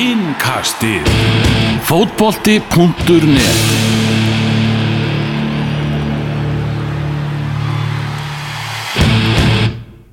[0.00, 1.04] Innkastið
[1.84, 3.58] Fótbolti.net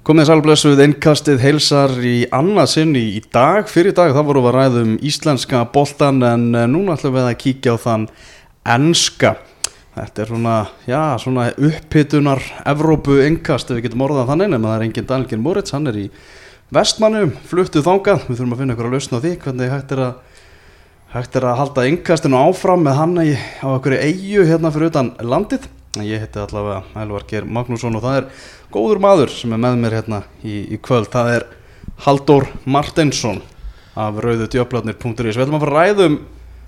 [0.04, 3.70] Komið sálblessuð innkastið heilsar í annað sinni í dag.
[3.72, 7.38] Fyrir dag þá vorum við að ræðum íslenska boltan en eh, núna ætlum við að
[7.46, 8.10] kíkja á þann
[8.76, 9.38] enska.
[9.96, 10.58] Þetta er svona,
[10.90, 15.42] já, svona upphitunar Evrópu innkast ef við getum orðað þannig en það er enginn Daniel
[15.48, 16.10] Moritz, hann er í
[16.74, 18.28] vestmannum, fluttuð þangað.
[18.28, 20.14] Við þurfum að finna ykkur að lausna á því hvernig hægt er að,
[21.14, 25.14] hægt er að halda innkastinu áfram með hann í, á okkur eigu hérna fyrir utan
[25.24, 25.68] landið.
[26.04, 28.26] Ég heiti allavega Elvar Geir Magnússon og það er
[28.74, 31.10] góður maður sem er með mér hérna í, í kvöld.
[31.14, 31.48] Það er
[32.06, 33.40] Halldór Martinsson
[33.98, 35.38] af rauðutjöflarnir.is.
[35.38, 36.20] Við ætlum að að ræðum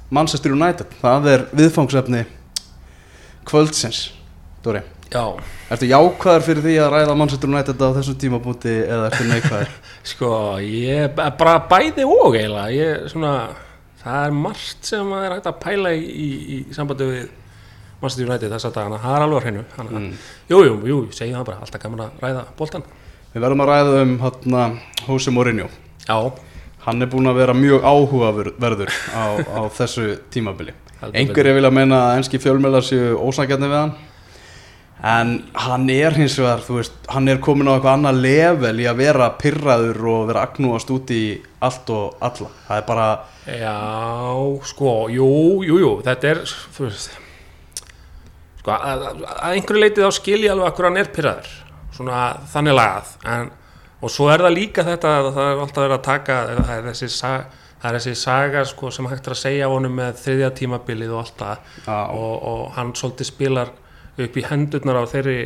[0.10, 0.96] Manchester United.
[1.04, 2.24] Það er viðfangsefni
[3.46, 4.08] kvöldsins.
[4.66, 5.24] Dóri, Já,
[5.74, 9.72] ertu jákvæður fyrir því að ræða Manchester United á þessum tímapunkti eða ertu neikvæður?
[10.12, 10.30] sko,
[10.62, 13.34] ég er bara bæði og eiginlega, ég svona,
[14.04, 17.24] það er margt sem maður er hægt að pæla í, í, í sambandi við
[18.00, 21.84] Manchester United þessa dagana, það er alveg hreinu, þannig að, jú, segi það bara, alltaf
[21.84, 22.86] gaman að ræða boltan.
[23.34, 24.68] Við verðum að ræða um hérna
[25.08, 25.68] Jose Mourinho.
[26.06, 26.20] Já,
[26.86, 30.72] Hann er búinn að vera mjög áhugaverður á, á þessu tímabili.
[31.12, 33.92] Einhverju vilja meina að enski fjölmjölar séu ósækjarni við hann
[35.04, 39.00] en hann er hins vegar, veist, hann er komin á eitthvað annað level í að
[39.00, 41.24] vera pyrraður og vera agnúast út í
[41.64, 42.50] allt og alla.
[42.68, 43.08] Það er bara,
[43.48, 43.78] já,
[44.74, 45.30] sko, jú,
[45.68, 46.44] jú, jú, þetta er,
[46.80, 47.16] veist,
[48.60, 51.56] sko, að, að einhverju leitið á skilji alveg akkur hann er pyrraður,
[51.96, 53.56] svona þannig lagað, en,
[54.04, 56.88] og svo er það líka þetta, að það er alltaf verið að taka, það er
[56.92, 60.18] þessi saga, það er þessi saga sko, sem hægt er að segja á honum með
[60.20, 61.70] þriðja tímabilið og allt það.
[62.20, 63.72] Og, og hann svolítið spilar
[64.28, 65.40] upp í hendurnar á þeirri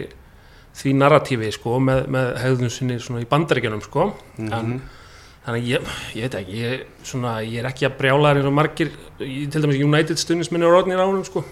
[0.73, 4.07] því narratífi sko, með, með hegðun sinni svona í bandaríkjunum sko.
[4.41, 4.79] en
[5.43, 8.55] þannig að ég, ég veit ekki ég, svona, ég er ekki að brjála eins og
[8.55, 11.44] margir í, til dæmis United stundisminni og rótnir á honum sko.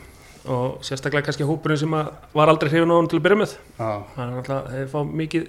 [0.50, 3.52] og sérstaklega kannski hópurinn sem að var aldrei hrifin á honum til að byrja með
[3.78, 5.44] á, það er alltaf, þeir fá mikið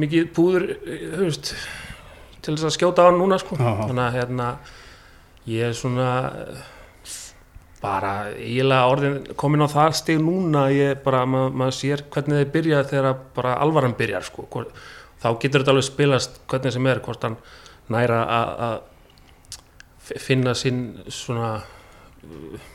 [0.00, 1.54] mikið púður eh, þú veist,
[2.44, 3.56] til þess að skjóta á hann núna sko.
[3.56, 3.70] Já.
[3.86, 4.50] þannig að hérna
[5.48, 6.10] ég er svona
[7.80, 12.50] bara eiginlega orðin komin á það stig núna ég bara, maður mað sér hvernig þeir
[12.56, 14.46] byrja þegar bara alvaran byrjar sko.
[15.20, 17.36] Þá getur þetta alveg spilast hvernig sem er, hvort hann
[17.90, 18.78] næra að að
[20.20, 20.82] finna sinn
[21.12, 22.68] svona uh,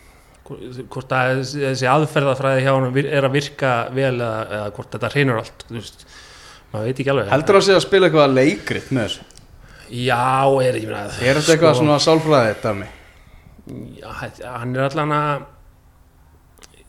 [0.46, 5.40] hvort að þessi- aðferðafræði hjá hann er að virka vel eða, eða hvort þetta hreinur
[5.42, 5.66] allt
[6.72, 9.26] maður veit ekki alveg heldur hann sé að spila eitthvað leikrit með þessu?
[10.06, 10.22] já,
[10.66, 12.88] er ekki meina Er þetta eitthvað svona sálfræði dæmi?
[12.88, 13.05] já, þetta-
[13.66, 15.46] hann er allan að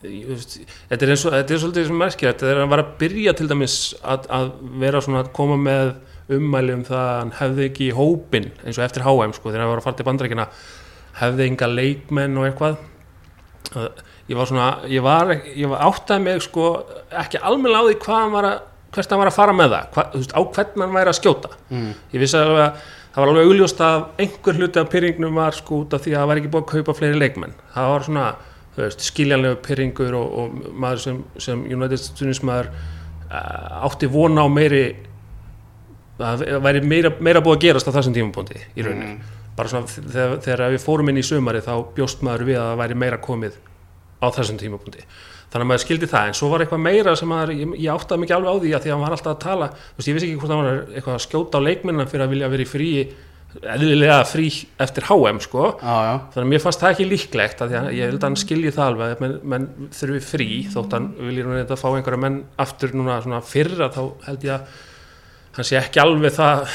[0.06, 3.32] þetta er eins og þetta er svolítið sem merkir þetta er að vera að byrja
[3.38, 4.50] til dæmis að, að
[4.82, 5.94] vera svona að koma með
[6.36, 9.72] ummæli um það að hann hefði ekki hópin eins og eftir HM sko þegar hann
[9.72, 10.46] var að fara til bandrækina
[11.22, 12.84] hefði enga leikmenn og eitthvað
[13.76, 13.88] Að
[14.30, 16.66] ég var svona ég var, ég var áttaði mig sko
[17.18, 18.60] ekki almennilega á því hvað hann var að
[18.94, 21.18] hvert hann var að fara með það, hva, þú veist, á hvern hann væri að
[21.18, 21.88] skjóta Mm.
[22.14, 22.84] ég vissi alveg að
[23.16, 26.18] það var alveg augljóst að einhver hluti af pyrringnum var sko út af því að
[26.20, 27.54] það var ekki búið að kaupa fleiri leikmenn.
[27.72, 28.24] Það var svona,
[28.76, 34.82] veist, skiljanlegu pyrringur og, og maður sem, sem United stuðnismæður uh, átti vona á meiri
[36.20, 39.32] að það væri meira, meira búið að gerast á þessum tímapunkti í rauninni.
[39.56, 42.82] Bara svona þegar, þegar við fórum inn í sumari þá bjóst maður við að það
[42.82, 43.56] væri meira komið
[44.20, 45.08] á þessum tímapunkti
[45.52, 48.22] þannig að maður skildi það, en svo var eitthvað meira sem maður, ég, ég áttaði
[48.24, 50.16] mikið alveg á því að því að hann var alltaf að tala, þú veist, ég
[50.18, 52.70] vissi ekki hvort hann var eitthvað að skjóta á leikminna fyrir að vilja vera í
[52.70, 52.90] frí
[53.56, 54.48] eðlilega frí
[54.84, 58.10] eftir HM sko, Já, já, þannig að mér fannst það ekki líklegt að að ég
[58.10, 61.54] held að hann skilji það alveg að menn, menn þurfi frí þótt hann vilji nú
[61.56, 62.36] þetta fá einhverja menn
[62.66, 64.76] aftur núna svona fyrra þá held ég að
[65.56, 66.66] hann sé ekki alveg það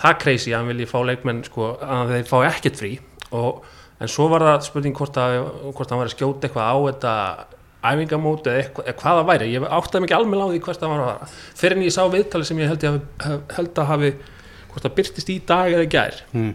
[0.00, 2.92] það crazy að hann vilji fá leikmenn sko, að þeir fá ekkert frí.
[3.36, 3.64] Og,
[4.00, 5.38] en svo var það spurning hvort, að,
[5.76, 7.14] hvort hann var að skjóta eitthvað á þetta
[7.80, 9.48] æfingamót eða, eitthvað, eða hvað það væri.
[9.54, 11.28] Ég áttaði mikið alveg því hvert það var að vara
[11.60, 14.10] fyrir en ég sá viðtali sem ég held, ég hafi, held að hafi
[14.70, 16.18] hvort það byrtist í dag eða gær.
[16.34, 16.50] Mm.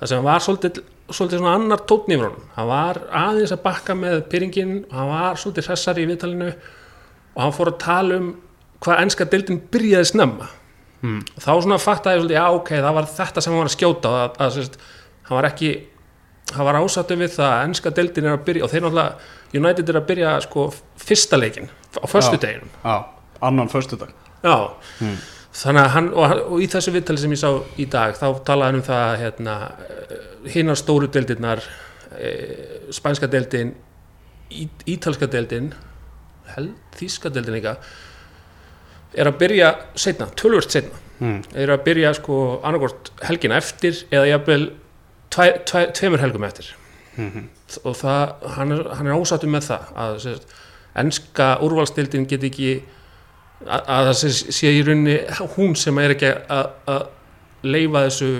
[0.00, 2.48] það sem var svolítið, svolítið svona annar tótn yfir honum.
[2.56, 7.44] Hann var aðeins að bakka með pyrringin og hann var svolítið hressar í viðtalinu og
[7.44, 8.32] hann fór að tala um
[8.82, 10.50] hvað ennska deildin byrjaði snemma.
[11.02, 11.22] Mm.
[11.34, 14.10] þá svona fattaði ég svolítið, já ok, það var þetta sem hann var að skjóta
[14.12, 14.76] að, að, að
[15.26, 15.70] hann var ekki
[16.56, 19.92] hann var ásattu við það að ennska deildin er að byrja og þeir náttúrulega United
[19.92, 20.64] er að byrja sko
[21.02, 22.96] fyrsta leikin á föstu deginum já,
[23.42, 23.68] annan.
[24.42, 24.56] Já,
[25.62, 28.70] þannig að hann og, og í þessu viðtali sem ég sá í dag þá talaði
[28.70, 29.56] hann um það að hérna,
[30.54, 31.62] hinnar stóru deildirnar
[32.16, 32.32] e,
[32.90, 33.74] spænska deildin
[34.86, 35.72] ítalska deildin
[36.98, 37.76] þíska deildin líka
[39.12, 41.42] er að byrja setna, tölvört setna Mm.
[41.54, 44.62] er að byrja sko annarkort helgina eftir eða jafnvel
[45.32, 46.72] tveimur helgum eftir
[47.16, 47.42] Mhm.
[47.84, 50.46] og það, hann er, hann er ósattur með það að sérst,
[50.96, 52.70] enska úrvalstildin get ekki
[53.66, 55.18] að, að það sé, sé í rauninni
[55.56, 57.02] hún sem er ekki að, að
[57.62, 58.30] leifa þessu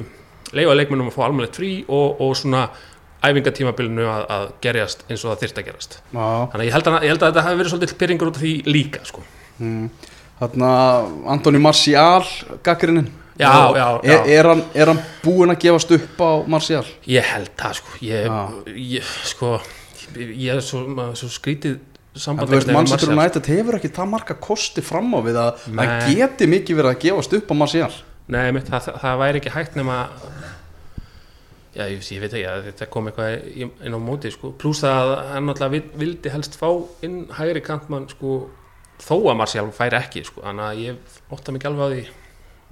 [0.56, 2.64] leifa leikmennum að fá almennilegt frí og, og svona
[3.22, 6.88] æfingatímabilinu að, að gerjast eins og það þyrst að gerast Já, þannig að ég held
[6.90, 9.22] að, ég held að þetta hafi verið svolítið pyrringur út af því líka sko.
[9.58, 9.84] mm.
[10.42, 10.70] Þarna
[11.36, 12.24] Antoni Marcial
[12.66, 14.26] gaggrinin Já, já, er, já.
[14.38, 16.84] er, hann, er hann búinn að gefast upp á Marcial?
[17.08, 18.34] ég held það sko ég,
[18.76, 19.52] ég, sko,
[20.18, 21.78] ég er svo, er svo skrítið
[22.12, 23.14] Manchester Martial.
[23.16, 26.98] United hefur ekki það marga kosti fram á við að það geti mikið verið að
[27.06, 27.92] gefast upp á Marcial
[28.32, 29.96] Nei, mitt, það, það, væri ekki hægt nema
[31.72, 34.50] Já, ég, ég veit ekki að þetta kom eitthvað inn á móti sko.
[34.60, 36.68] pluss að hann náttúrulega vil- vildi helst fá
[37.00, 38.50] inn hægri kantmann sko,
[39.00, 40.44] þó að Marcial færi ekki sko.
[40.44, 42.02] þannig að ég ótta mikið alveg á því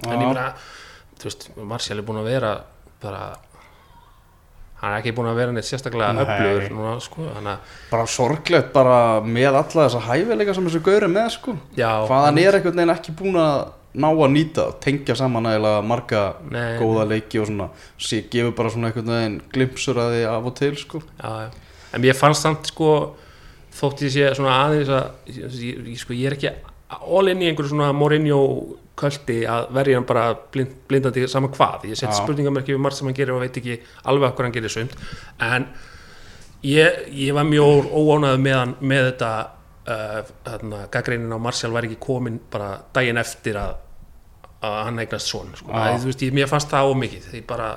[0.06, 0.50] en ég meina
[1.20, 2.52] þú veist, Marcial er búin að vera
[3.02, 3.24] bara
[4.80, 6.22] hann er ekki búin að vera neitt sérstaklega Nei.
[6.24, 7.50] öflugur núna, sko, að
[7.90, 12.40] bara sorglegt bara með alla þessa hæfileika sem þessu gauri með sko já, hvað hann
[12.40, 13.58] er einhvern veginn ekki búinn að
[14.00, 16.78] ná að nýta tengja saman eða marga Nei.
[16.78, 17.68] góða leiki og svona
[17.98, 21.48] sé, gefur bara svona einhvern veginn glimpsur að því af og til sko já, já.
[21.98, 22.90] en ég fannst samt sko
[23.76, 26.54] þótt ég sé svona aðeins að ég, sko, ég er ekki
[27.00, 28.40] all in í einhverju svona Mourinho
[29.00, 32.18] köldi að verja hann bara blind, blindandi saman hvað, ég set Já.
[32.22, 33.78] spurningamerki við margt sem hann gerir og veit ekki
[34.10, 34.96] alveg hvað hann gerir sund
[35.46, 35.68] en
[36.66, 39.32] ég, ég var mjög óánægð með, með þetta
[39.90, 43.78] uh, gaggreinin á Martial var ekki komin bara daginn eftir að,
[44.60, 45.72] að hann eignast svon sko.
[45.72, 47.72] Þú veist, ég, mér fannst það ómikið því bara,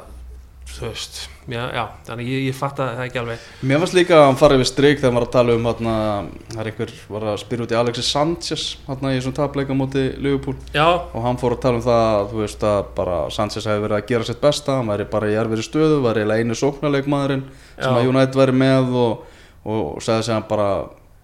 [0.76, 3.48] þú veist já, já, þannig ég, ég fatt að það ekki alveg.
[3.70, 6.62] Mér fannst líka að hann farið við strik þegar hann var að tala um það
[6.64, 10.56] er einhver var að spyrja út í Alexis Sanchez hérna í þessum tapleika móti Liverpool.
[10.76, 13.86] Já, og hann fór að tala um það að, þú veist að bara Sanchez hefði
[13.88, 17.48] verið að gera sitt besta hann væri bara í erfiri stöðu, eiginlega einu sóknarleikmaðurinn
[17.78, 20.70] sem að United væri með og, og sagði sig hann bara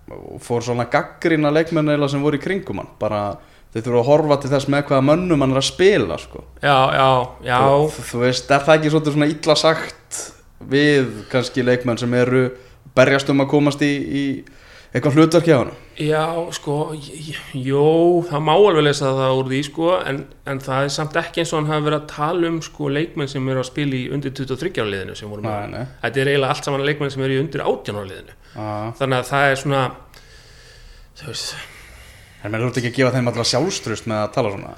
[0.10, 3.22] og fór svona gaggrina leikmenn eiginlega sem voru í kringum hann bara
[3.74, 6.44] þeir þurfa að horfa til þess með hvaða mönnum hann er að spila sko.
[6.64, 7.10] já, já,
[7.46, 10.24] já þú, þú veist, er það ekki svona illa sagt
[10.70, 12.48] við kannski leikmenn sem eru
[12.98, 14.24] berjast um að komast í, í
[14.90, 16.24] eitthvað hlutverk hjá hann Já,
[16.56, 16.94] sko,
[17.60, 17.88] jó,
[18.30, 21.52] það má alveg lesa það úr því, sko, en, en það er samt ekki eins
[21.52, 24.32] og hann hafi verið að tala um, sko, leikmenn sem eru að spila í undir
[24.38, 25.66] 23 ára liðinu sem voru með.
[25.74, 25.90] Nei.
[26.06, 28.38] Þetta er eiginlega allt saman leikmenn sem eru í undir 18 ára liðinu.
[28.56, 28.86] ah.
[29.02, 29.82] Þannig að það er svona,
[31.20, 31.52] þú veist,
[32.44, 34.78] en mér þurfti ekki að gefa þeim alltaf sjálfstrust með að tala svona?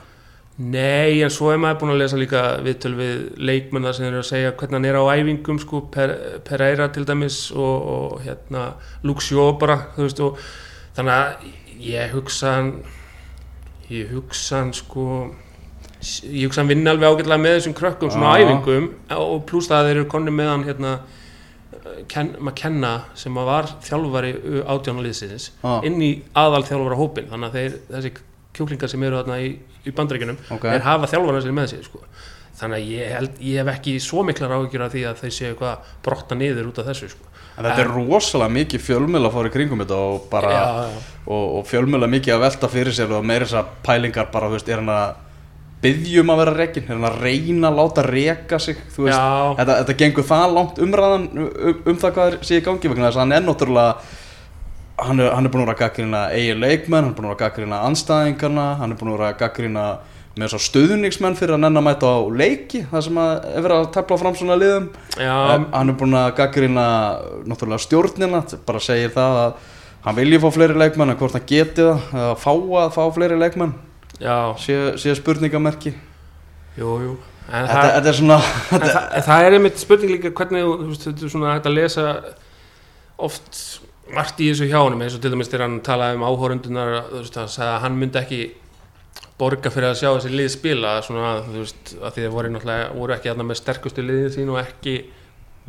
[0.61, 4.19] Nei, en svo er maður búin að lesa líka viðtöl við leikmenn þar sem eru
[4.19, 6.11] að segja hvernig hann er á æfingum, sko, per,
[6.45, 8.65] Pereira til dæmis og, og hérna,
[9.07, 10.41] Luxjó bara, þú veist, og
[10.97, 11.47] þannig að
[11.81, 12.73] ég hugsa hann
[13.91, 15.05] ég hugsa hann sko
[16.01, 19.79] ég hugsa hann vinna alveg ágætlega með þessum krökkum svona á æfingum og pluss það
[19.79, 20.93] að þeir eru konni með hann hérna
[22.11, 24.33] Ken, McKenna sem var þjálfari
[24.69, 25.71] átjánaliðsins Já.
[25.87, 28.13] inn í aðal þjálfara hópin þannig að þeir, þessi
[28.57, 29.49] kjúklingar sem eru í,
[29.87, 30.67] í bandreikinum Ok.
[30.67, 32.03] þeir hafa þjálfara sér með sér sko.
[32.61, 35.49] þannig að ég, held, ég hef ekki svo miklar áhyggjur af því að þeir séu
[35.51, 37.25] eitthvað brotta niður út af þessu sko.
[37.57, 40.29] en þetta er rosalega mikið fjölmjöla í kringum þetta og
[41.25, 44.59] og, og fjölmjöla mikið að velta fyrir sér og meira þess að pælingar bara, þú
[44.59, 45.15] veist, er hann að
[45.81, 49.21] byggjum að vera er hann að reyna að láta reka sig, þú veist,
[49.57, 53.23] þetta, þetta gengur það langt umræðan um, um það hvað sé í gangi þess að
[53.23, 53.95] hann er náttúrulega
[55.01, 57.33] hann er, hann er búin að vera að gaggrina eigin leikmenn, hann er búin að
[57.33, 59.85] vera að gaggrina anstæðingarna, hann er búin að vera að gaggrina
[60.39, 63.77] með svo stuðningsmenn fyrir að nenn að mæta á leiki, það sem að er verið
[63.81, 64.87] að tefla fram svona liðum.
[65.17, 66.87] Um, hann er búin að gaggrina
[67.49, 69.71] náttúrulega stjórnina, bara segir það að
[70.05, 73.41] hann vilji fá fleiri leikmenn en hvort hann geti það, eða fá að fá fleiri
[73.41, 73.75] leikmenn
[75.01, 75.93] sé spurningamerki.
[76.77, 77.13] Jú, jú.
[77.51, 78.35] En þetta, það, er svona
[78.77, 82.03] en það, en það er einmitt spurning líka hvernig veist, þetta er svona að lesa
[83.21, 83.61] oft
[84.11, 87.49] margt í þessu hjá honum eins og til dæmis þegar hann talaði um áhórundunar hann
[87.51, 88.39] sagði að hann myndi ekki
[89.41, 92.53] borga fyrir að sjá þessi lið spila svona, þú veist, að því þeir voru
[92.99, 94.95] voru ekki þarna með sterkustu liðin sín og ekki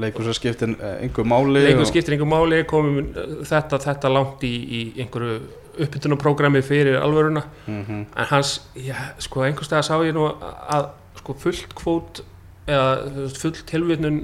[0.02, 3.10] leikur sem skiptir einhver máli leikum og- skiptir einhver máli komum
[3.48, 5.40] þetta, þetta langt í, í einhverju
[5.78, 7.42] uppbytunarprogrammi fyrir alvöruna.
[7.66, 8.04] Mhm.
[8.16, 12.22] en hans, já, sko einhverstað sá ég nú að sko fullt kvót
[12.66, 14.18] eða þú veist, full tilvitnun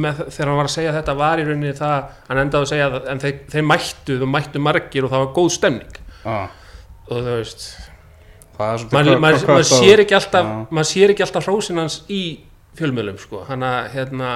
[0.00, 3.08] þegar hann var að segja þetta var í rauninni það, hann endaði að segja það
[3.12, 5.98] en þeir, þeir mættu, þú mættu margir og það var góð stemning.
[6.24, 6.48] Ah,
[7.10, 7.66] og þú veist,
[8.58, 12.22] maður mað, mað sér ekki alltaf maður sér ekki alltaf hrósin hans í
[12.78, 14.30] fjölmiðlum sko, hann að hérna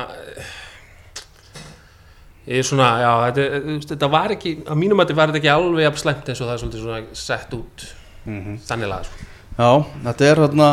[2.65, 6.01] svona, já, þetta, þetta var ekki á mínum að þetta var þetta ekki alveg jafn
[6.03, 7.87] slæmt eins og það er svolítið svona sett út
[8.29, 8.59] Mhm.
[8.69, 9.27] þannig laga sko.
[9.59, 9.71] Já,
[10.05, 10.71] þetta er hérna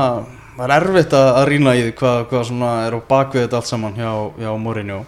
[0.57, 3.69] það er erfitt að, að rýna í hvað, hvað svona er á bakvið þetta allt
[3.69, 4.99] saman hjá, hjá Mourinho.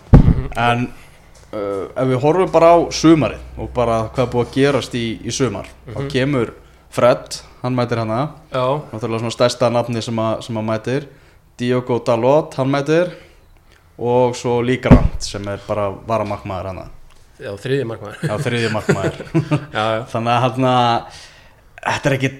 [0.57, 0.87] En
[1.53, 5.31] uh, ef við horfum bara á sumarið og bara hvað búið að gerast í, í
[5.31, 6.53] sumar þá kemur
[6.89, 8.19] Fred, hann mætir hana
[8.51, 11.07] Já, náttúrulega svona stærsta nafni sem, að, sem að mætir.
[11.57, 13.11] Diogo Dalot, hann mætir
[13.97, 16.87] og svo líka Rand sem er bara varamarkmaður hana
[17.41, 18.21] já, þriði markmaður.
[18.29, 19.19] Á þriðji markmaður.
[19.75, 20.69] Já, já, þannig að hann
[21.87, 22.31] þetta er ekki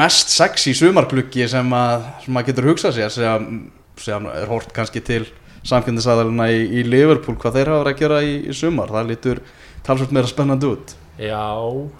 [0.00, 3.46] mest sexy sumarklukki sem að, sem að getur hugsað sér sem,
[4.00, 5.24] sem er hort kannski til
[5.68, 8.92] samkynnisaðalina í, í Liverpool hvað þeir hafa verið að gera í, í sumar.
[8.94, 9.42] Það lítur
[9.86, 10.96] talsvöld meira spennandi út.
[11.18, 11.44] Já,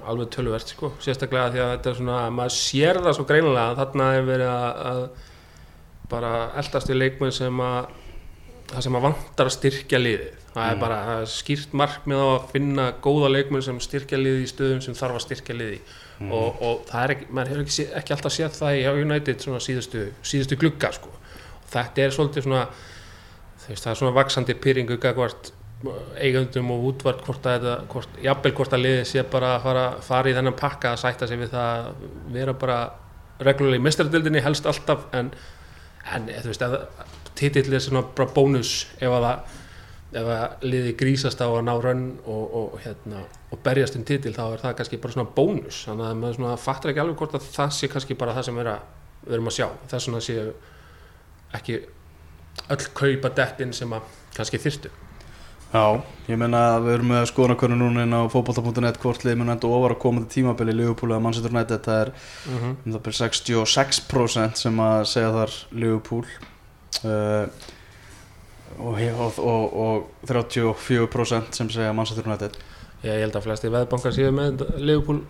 [0.08, 0.92] alveg töluvert sko.
[1.02, 4.52] Sérstaklega því að þetta er svona, maður sér það svo greinilega að þarna er verið
[4.52, 5.00] að, að
[6.08, 7.96] bara eldast í leikmenn sem að
[8.68, 10.34] það sem að vantar að styrkja liðið.
[10.52, 14.44] Það er bara það er skýrt markmið á að finna góða leikmenn sem styrkja liðið
[14.44, 16.32] í stöðum sem þarf að styrkja liðið mm.
[16.34, 19.60] og, og það er ekki, maður hefur ekki, ekki alltaf séð það í United svona
[19.62, 21.12] síðustu, síðustu glugga sko.
[21.12, 22.64] Og þetta er svolítið svona
[23.68, 25.52] veist, það er svona vaksandi pyrringu gagvart
[26.18, 29.84] eigundum og útvart hvort að þetta, hvort, jafnvel hvort að liðið sé bara að fara,
[30.02, 32.78] fara í þennan pakka að sætta sig við það að vera bara
[33.46, 35.30] reglulega í mestardildinni helst alltaf en,
[36.16, 36.80] en þú veist, að
[37.38, 39.56] titill er svona bara bónus ef að það
[40.18, 44.32] ef að liðið grísast á að ná rönn og, og, hérna, og berjast um titil
[44.36, 45.82] þá er það kannski bara svona bónus.
[45.88, 48.62] Þannig að maður svona fattar ekki alveg hvort að það sé kannski bara það sem
[48.62, 48.86] er að,
[49.26, 49.66] við erum að sjá.
[49.90, 50.46] Þess vegna séu
[51.58, 51.76] ekki
[52.68, 54.90] öll kaupa dettin sem að kannski þyrstu
[55.68, 59.52] Já, ég meina að við erum með skoðanakönu núna inn á fótbolta.net hvort liðið mun
[59.52, 60.72] enda ofar að koma til tímabili.
[60.72, 62.76] Liverpool eða Manchester United það er mm -hmm.
[62.86, 66.24] um það byrja 66% sem að segja þar Liverpool
[67.04, 67.46] uh,
[68.78, 72.56] og, og, og, og 34% sem segja Manchester United.
[73.04, 75.20] Ég held að flesti veðbankar séu með Liverpool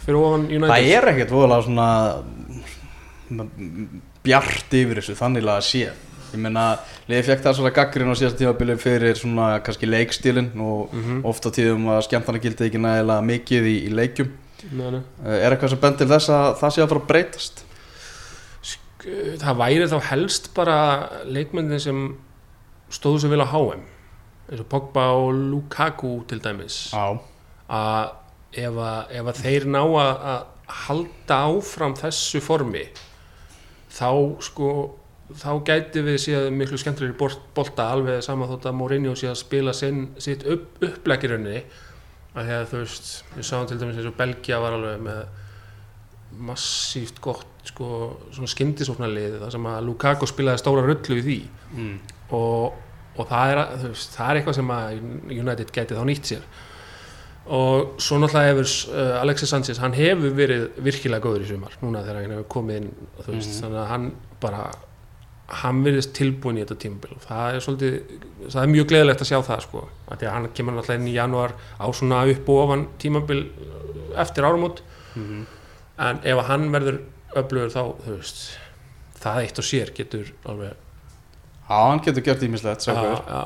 [0.00, 0.70] fyrir ofan United.
[0.70, 1.88] Það er ekkert voðalega svona
[4.24, 5.82] bjart yfir þessu þannig að sé.
[6.30, 6.64] Ég meina,
[7.10, 11.24] liðið fekk það svona gaggrinn á síðasta tímabili fyrir svona kannski leikstílin og Mhm.
[11.26, 14.30] oft á tíðum að skemmtana gildi ekki nægilega mikið í, í leikjum.
[14.72, 15.00] Nei, nei.
[15.24, 17.64] Uh, er eitthvað sem bendir þess að það sé að fara að breytast
[19.40, 20.76] það væri þá helst bara
[21.24, 22.02] leikmyndin sem
[22.92, 23.84] stóðu sem vil á HM
[24.50, 26.88] eins og Pogba og Lukaku til dæmis.
[27.70, 28.16] Að
[28.58, 32.84] ef að, ef að þeir ná að, halda áfram þessu formi
[33.90, 34.10] þá
[34.42, 34.68] sko
[35.38, 39.74] þá gæti við séð miklu skemmtilegri bort- bolta alveg sama þótt að Mourinho að spila
[39.74, 41.60] sinn, sitt upp, uppleggirinni
[42.34, 45.20] að því að þú veist við sáum til dæmis eins og Belgia var alveg með
[46.38, 47.88] massíft gott sko,
[48.32, 51.38] svona skyndisóknarlið þar sem að Lukaku spilaði stóra rullu í því.
[51.76, 51.96] Mm.
[52.30, 52.74] og,
[53.18, 53.60] og það, er,
[53.90, 55.00] veist, það er eitthvað sem að
[55.40, 56.44] United gæti þá nýtt sér.
[57.50, 62.02] Og svo náttúrulega hefur uh, Alexis Sanchez, hann hefur verið virkilega góður í sumar, núna
[62.04, 62.90] þegar hann hefur komið inn
[63.26, 63.60] veist, Mhm.
[63.64, 64.06] þannig að hann
[64.40, 64.64] bara
[65.60, 67.16] hann verðist tilbúin í þetta tímabil.
[67.16, 67.94] Og það er svolítið,
[68.52, 71.08] það er mjög gleðilegt að sjá það sko, að því að hann kemur náttúrulega inn
[71.10, 74.84] í janúar á svona upp og ofan tímabil uh, eftir áramót.
[75.16, 75.46] Mm
[76.00, 77.00] en ef hann verður
[77.36, 78.42] öflugur þá, þú veist
[79.20, 80.72] það eitt og sér getur alveg
[81.70, 83.42] Já, hann getur gert ímislegt já, já,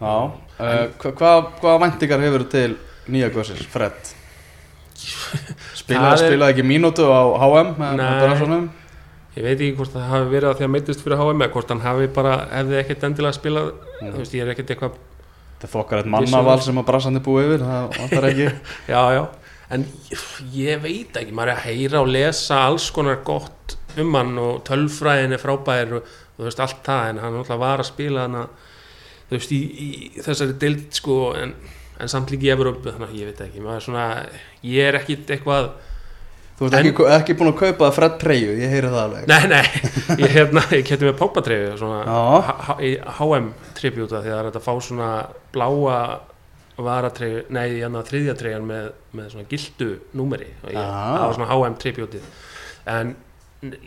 [0.00, 2.70] Já, uh, hva, hvað, hvaða væntingar hefur til
[3.14, 4.12] nýja góðsir, Fred?
[5.78, 8.64] Spilaði, Það spilaði ekki mínútu á HM Nei.
[9.34, 11.72] Ég veit ekki hvort það hafi verið að því að meittist fyrir HM eða hvort
[11.74, 13.72] hann hafi bara, hefði ekkert endilega spilað
[14.04, 14.10] Mm.
[14.10, 14.96] þú veist, ég er ekkert eitthvað
[15.64, 18.46] er fokkar eitt mannaval sem að Brassandi búið yfir, það vantar ekki
[18.92, 19.22] já, já,
[19.72, 19.86] en
[20.52, 24.64] ég veit ekki, maður er að heyra og lesa alls konar gott um hann og
[24.66, 28.36] tölfræðin er frábær og þú veist allt það, en hann var að spila hann
[29.30, 29.88] þú veist, í, í
[30.24, 31.54] þessari dild sko, en,
[32.02, 34.06] en samt líka í Evrópu, þannig að ég veit ekki maður er svona,
[34.74, 35.72] ég er ekkit eitthvað
[36.54, 39.46] Þú ert En- ekki, ekki búin að kaupa Fred Treyju, ég heyri það alveg Nei,
[39.50, 39.64] nei,
[40.22, 42.18] ég, hérna, ég kætti með Pogba-treyju svona Já.
[42.46, 45.08] H- H- í HM-tribjúta því að það er að fá svona
[45.56, 45.96] bláa
[46.76, 50.80] varatreyju, nei, hérna þriðja treyjan með, með svona gildu númeri Já.
[50.82, 52.30] það var svona HM-tribjútið
[52.94, 53.12] en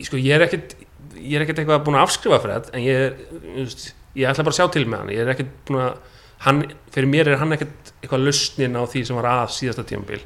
[0.06, 0.76] sko, ég er ekkert
[1.18, 4.46] ég er ekkert eitthvað búin að afskrifa fyrir þetta en ég, er, veist, ég ætla
[4.48, 5.98] bara að sjá til með hann ég er ekkert búin að
[6.46, 6.62] hann,
[6.96, 10.22] fyrir mér er hann ekkert eitthvað lausnin á því sem var að síðasta tímabil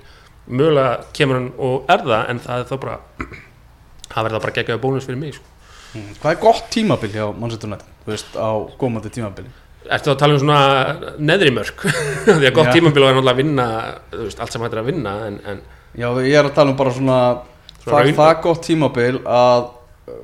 [0.51, 2.99] mögulega kemur hann og er það en það er þá bara
[4.11, 5.47] það verður bara geggjaði bónus fyrir mig sko.
[5.91, 8.49] Mm, Hvað er gott tímabil hjá United, þú veist, á
[8.79, 9.51] komandi tímabili?
[9.81, 11.85] Ertu að tala um svona neðri mörk?
[12.27, 12.73] Því að gott Já.
[12.77, 13.67] tímabil er náttúrulega að vinna
[14.11, 15.61] þú veist, allt sem hættir að vinna en, en
[15.97, 17.19] Já, ég er að tala um bara svona,
[17.81, 19.65] Svona það, það gott tímabil að
[20.13, 20.21] uh,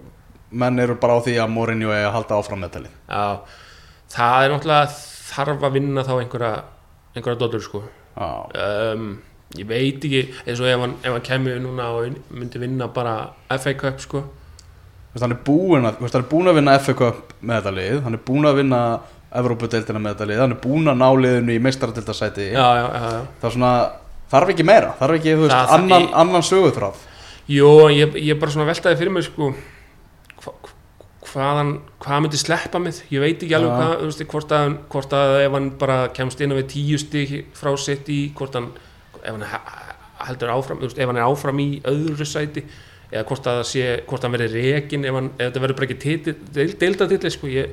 [0.62, 3.26] menn eru bara á því að Mourinho er að halda áfram með talið já,
[4.14, 4.98] það er náttúrulega
[5.28, 6.52] þarf að vinna þá einhverja
[7.18, 7.84] einhverja dóttur sko.
[8.18, 9.10] Um,
[9.58, 13.18] ég veit ekki eins og ef hann, ef hann kemur núna og myndi vinna bara
[13.58, 14.24] FA Cup sko.
[15.18, 18.50] Búinn að, hann er búinn að vinna FA Cup með þetta lið, hann er búinn
[18.50, 18.82] að vinna
[19.36, 21.60] Evrópudeildina með þetta lið, hann er búinn að ná liðinu í
[23.04, 23.12] já.
[23.42, 23.72] það er svona,
[24.32, 27.04] þarf ekki meira þarf ekki, þú veist, Það- annan, ég- annan sögutráð
[27.48, 29.54] Jó, ég, ég bara svona veltaði fyrir mig sko
[30.44, 30.54] hva,
[31.28, 33.02] hvaðan, hvað myndi sleppa mig?
[33.12, 36.42] Ég veit ekki alveg hvað, þú veist, hvort að, hvort að ef hann bara kemst
[36.44, 38.72] inn við tíu stig frá sitt í, hvort hann
[39.24, 42.64] ef hann he- heldur áfram, þú veist, ef hann er áfram í öðru sæti
[43.12, 46.00] eða hvort að það sé, hvort hann verið rekin ef, ef þetta verður bara ekki
[46.04, 47.70] titill, deildatitli sko, ég,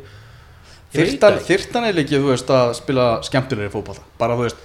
[0.95, 4.63] þyrftan er ekki, þú veist, að spila skemmtilegri fótbolta, bara þú veist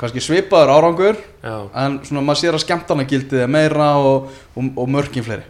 [0.00, 4.70] kannski svipaður árangur Já, en svona maður sér að skemmtana gildið er meira og, og,
[4.80, 5.44] og mörkin fleiri.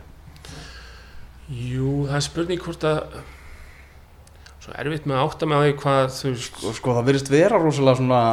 [1.50, 3.20] Jú, það er spurning hvort að
[4.60, 6.32] svo erfitt með að átta með því hvað þú
[6.68, 8.24] og sko það virðist vera rosalega svona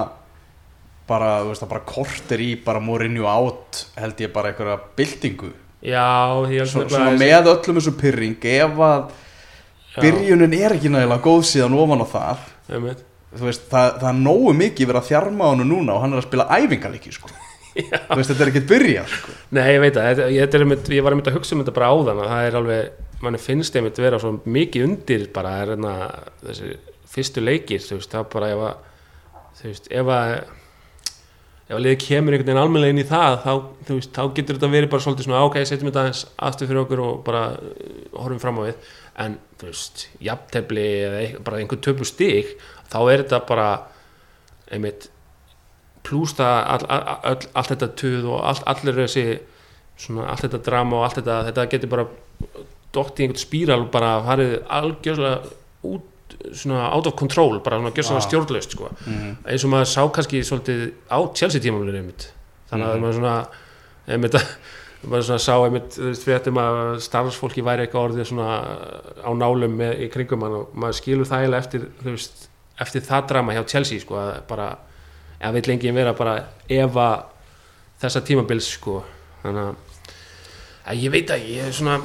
[1.08, 5.54] bara, þú veist, það bara kortir í bara Mourinho átt held ég bara einhverja byltingu.
[5.86, 6.04] Já,
[6.34, 9.12] Svo, nefnilega svona að með öllum þessu pyrring ef að
[10.04, 12.46] byrjunin er ekki nægilega góð síðan ofan á það.
[13.38, 16.22] Veist, það, það er nógu mikið verið að þjarma á hann núna og hann er
[16.22, 17.30] að spila æfingalíki sko.
[18.18, 19.36] veist, þetta er ekkert byrjað sko.
[19.58, 22.22] Nei, ég veit þetta- ég, einmitt, ég var einmitt að hugsa um þetta bara áðan
[22.24, 25.94] að það er alveg, manni finnst einmitt vera svo mikið undir bara er hérna
[26.46, 26.72] þessi
[27.12, 28.80] fyrstu leikir, þú veist, það bara ef að,
[29.60, 30.34] þú veist, ef að
[31.68, 33.54] ef að liðið kemur einhvern veginn almennilega inn í það, þá,
[33.88, 36.82] þú veist, þá getur þetta verið bara svolítið svona, ok, setjum þetta aðeins aftur fyrir
[36.86, 37.42] okkur og bara
[38.24, 38.90] horfum fram á við
[39.26, 42.56] en, þú veist, jafntefli eða bara einhvern töpu stig
[42.92, 43.68] þá er þetta bara
[44.72, 45.10] einmitt
[46.08, 49.26] plúst að all, all, all, allt þetta tuð og all, allir þessi
[49.98, 52.06] svona allt þetta drama og allt þetta þetta getur bara
[52.96, 55.40] dótt í einhvern spíral og bara farið algjörlega
[55.88, 58.28] út svona out of control bara svona gjörst svona Já.
[58.30, 59.32] stjórnlaust sko mm.
[59.48, 62.30] eins og maður sá kannski svolítið á Chelsea einmitt
[62.70, 63.04] þannig að Mhm.
[63.04, 63.36] maður svona
[64.08, 64.36] einmitt
[65.04, 68.52] maður svona sá einmitt þú veist fréttum að starfsfólki væri eitthvað orðið svona
[69.22, 72.48] á nálum með, í kringum hann og maður skilur þægilega eftir þú veist
[72.82, 74.72] eftir það drama hjá Chelsea sko að bara
[75.38, 76.38] eða vill lengi vera bara
[76.70, 77.10] efa
[78.02, 79.04] þessa tímabils sko.
[79.44, 79.86] Þannig að
[80.88, 82.00] að ég veit að ég er svona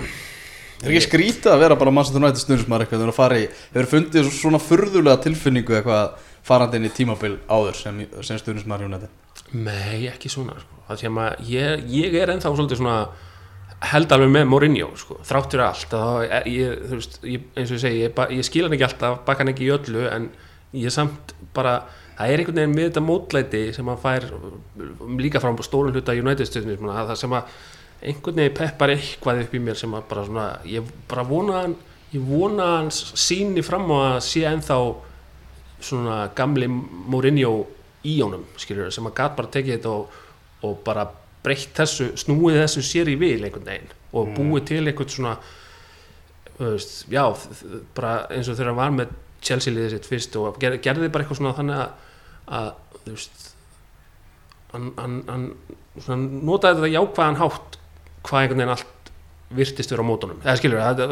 [0.82, 3.90] Það er ekki skrítið að vera bara Manchester United snurðismar eitthvað þegar fara í, hefur
[3.92, 9.21] fundið svona furðulega tilfinningu eitthvað farandi inn í tímabil áður sem, sem snurðismar United
[9.52, 10.80] Nei, ekki svona sko.
[10.92, 11.04] Að
[11.48, 12.96] ég, ég er ennþá svolítið svona
[13.90, 15.18] held alveg með Mourinho sko.
[15.26, 18.76] þráttur allt að þá, ég, veist, ég, eins og ég segi, ég, ég skil hann
[18.76, 20.28] ekki alltaf bakka hann ekki í öllu en
[20.78, 21.80] ég samt bara
[22.16, 26.14] það er einhvern veginn með þetta mótlæti sem hann fær um, líka frá stórun hluta
[26.14, 27.56] United stjórnum, það sem að
[28.02, 31.66] einhvern veginn peppar eitthvað upp í mér sem að bara svona, ég bara vona að
[31.66, 31.78] hann
[32.12, 34.78] ég vona að hann síni fram á að sé ennþá
[35.82, 37.54] svona gamli Mourinho
[38.04, 40.20] í honum skilur, sem að gat bara tekið þetta og,
[40.66, 41.06] og bara
[41.42, 44.34] breytt þessu snúið þessu sér í vil einhvern veginn og Mm.
[44.36, 45.36] búið til einhvern svona
[46.58, 47.24] veist, já,
[47.96, 51.24] bara eins og þegar hann var með Chelsea liðið sitt fyrst og ger, gerði bara
[51.24, 51.88] eitthvað svona þannig að,
[52.58, 52.68] að
[53.08, 53.48] veist
[54.72, 55.46] hann, hann,
[56.06, 57.78] hann notaði þetta jákvæðan hátt
[58.22, 58.91] hvað einhvern veginn allt
[59.56, 60.38] virtist vera á mótunum.
[60.44, 61.02] Eða skilur það,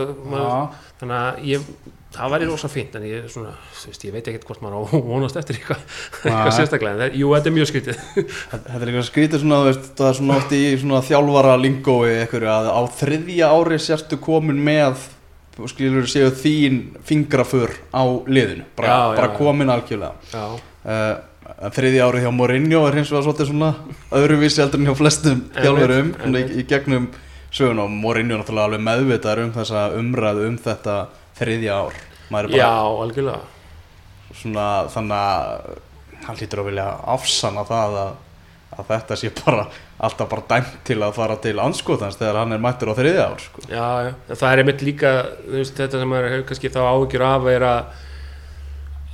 [1.01, 1.67] þannig að ég
[2.11, 3.53] það væri rosa fínt en ég, svona,
[3.87, 5.85] veist, ég veit ekkert hvort maður á vonast eftir eitthvað,
[6.25, 10.09] eitthvað sérstaklega það, jú, þetta er mjög skytið Þetta er eitthvað skrítið svona, veist, það
[10.11, 15.07] er svona oft í svona þjálfara lingói eitthvað að á þriðja ári sértu komin með,
[15.71, 19.37] skilur séu þín fingraför á liðinu, bara, Já, bara já.
[19.39, 20.15] komin algjörlega.
[20.35, 20.47] já,
[20.81, 21.19] Uh,
[21.77, 23.67] þriðja árið hjá Mourinho er hins vegar svona
[24.17, 27.11] öðruvísi heldur en hjá flestum svona í, í gegnum
[27.51, 30.99] sögun og Mourinho er náttúrulega alveg meðvitaður um þessa umræðu um þetta
[31.41, 32.03] þriðja ár.
[32.31, 33.41] Er já, bara algjörlega
[34.41, 35.79] svona þannig að
[36.27, 38.13] hann hlýtur að vilja afsanna það að,
[38.77, 39.65] að þetta sé bara
[40.01, 43.43] alltaf bara dæmt til að fara til anskotans þegar hann er mættur á þriðja ár
[43.43, 43.65] sko.
[43.67, 45.15] já, já, það er einmitt líka
[45.49, 48.07] veist, þetta sem maður hefur kannski þá áhyggjur af er að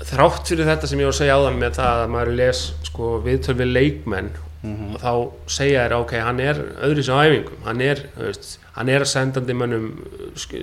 [0.07, 3.12] þrátt fyrir þetta sem ég var að segja áðan með það að maður les sko,
[3.25, 5.12] viðtöl við leikmenn mm og þá
[5.47, 9.55] segja þér ok, hann er öðru sem æfingum, hann er, veist, hann er að sendandi
[9.55, 9.90] mönnum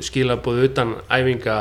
[0.03, 1.57] skilabóð utan æfinga,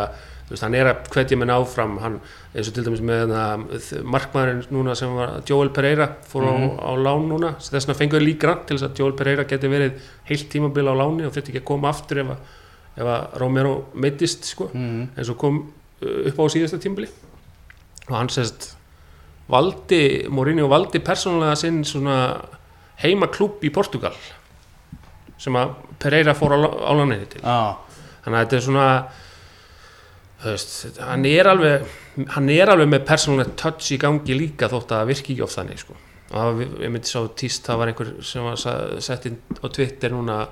[0.50, 2.16] veist, hann er að hvetja menn áfram, hann
[2.54, 6.80] eins og til dæmis með þarna, markmaðurinn núna sem var Joel Pereira, fór á, Mhm.
[6.82, 9.92] á lán núna, þess vegna fengur líka til þess að Joel Pereira geti verið
[10.28, 12.36] heilt tímabil á láni og þurfti ekki að koma aftur ef að,
[12.96, 14.68] ef að Romero meittist sko.
[14.74, 15.08] -hmm.
[15.16, 17.08] eins og kom uh, upp á síðasta tímbili
[18.08, 18.74] og hann sérst
[19.52, 22.16] valdi, Mourinho valdi persónulega sinn svona
[23.02, 24.14] heima klúb í Portugal
[25.42, 26.58] sem að Pereira fór á,
[26.94, 27.76] láninni til ah,
[28.24, 28.86] þannig að þetta er svona
[30.44, 31.98] veist, hann er alveg
[32.36, 35.82] hann er alveg með persónulegt touch í gangi líka þótt að virki ekki oft þannig
[35.82, 35.96] sko.
[36.38, 38.58] og ég myndi sá tíst það var einhver sem var
[39.04, 40.42] sett inn á Twitter núna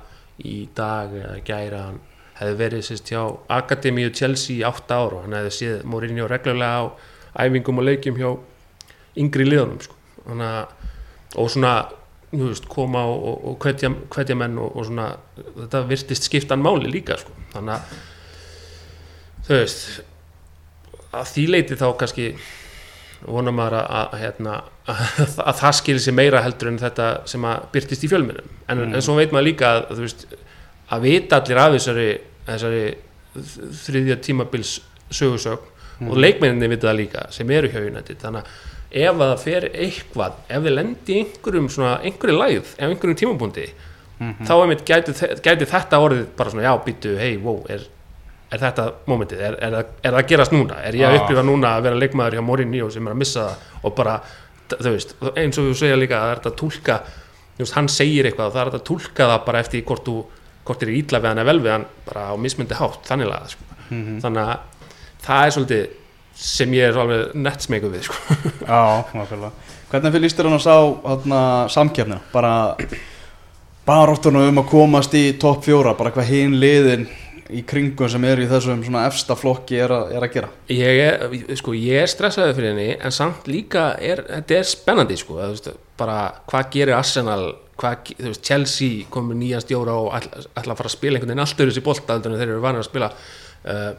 [0.44, 2.00] í dag eða gæra hann
[2.40, 6.80] hefði verið sérst hjá Akademíu Chelsea í 8 ára og hann hefði séð Mourinho reglulega
[6.80, 8.30] á æfingum og leikjum hjá
[9.16, 9.96] yngri liðunum sko.
[10.30, 10.76] að
[11.40, 11.72] og svona
[12.30, 16.90] veist, koma og, og, og hvetja, hvetja menn og, og svona þetta virtist skiptan máli
[16.90, 17.34] líka sko.
[17.54, 17.98] þannig að
[19.48, 19.84] þú veist
[21.10, 22.26] að því leiti þá kannski
[23.26, 24.52] vonar maður að, að, hérna,
[24.88, 25.00] að,
[25.42, 28.94] að það skilir sér meira heldur en þetta sem að byrtist í fjölmennum en, Mm.
[28.94, 30.26] en svo veit maður líka að veist
[30.90, 32.08] að vita allir af þessari,
[32.46, 32.84] þessari
[33.84, 34.72] þriðja tímabils
[35.10, 39.44] sögursögn og leikmenninni vita það líka sem eru hjá United þannig að ef að það
[39.44, 43.66] fer eitthvað ef þið lendi í einhverjum svona, einhverju læð, ef einhverjum tímapunkti
[44.20, 47.86] þá einmitt gæti, gæti þetta orðið bara svona já, býtu, hei, wow, er,
[48.52, 51.22] er þetta momentið, er, er, er það að gerast núna er ég að Ah.
[51.22, 54.16] upplifa núna að vera leikmaður hjá Mourinho sem er að missa það og bara,
[54.74, 56.58] þú veist, eins og þú segja líka að það er að
[57.60, 60.16] veist, hann segir eitthvað og það er að túlka það bara eftir hvort þú
[60.64, 63.48] hvort er ítla við hann eða vel við hann bara á mismundi hátt, þannig laga
[63.54, 63.64] sko.
[63.90, 64.58] þannig að
[65.24, 65.88] það er svolítið
[66.40, 68.16] sem ég er alveg nett smegu við sko.
[68.70, 68.80] Já,
[69.12, 69.52] nákvæmlega
[69.90, 70.74] Hvernig fyrir lístir hann að sá
[71.10, 71.40] hana,
[71.74, 72.20] samkefnina?
[72.32, 72.52] Bara
[73.86, 77.06] baráttunum um að komast í topp fjóra bara hvað hinn liðin
[77.50, 81.00] í kringum sem eru í þessum svona efsta flokki er, að- er að gera ég
[81.06, 85.40] er, sko, ég er stressaði fyrir henni en samt líka er, þetta er spennandi sko,
[85.42, 86.18] að, veist, bara
[86.52, 87.40] hvað gerir Arsenal
[87.80, 91.32] hvað, þú veist, Chelsea komur nýjan stjóra og ætla, ætla að fara að spila einhvern
[91.32, 93.90] veginn allt öðru sér heldur en þeir eru vanir að spila uh,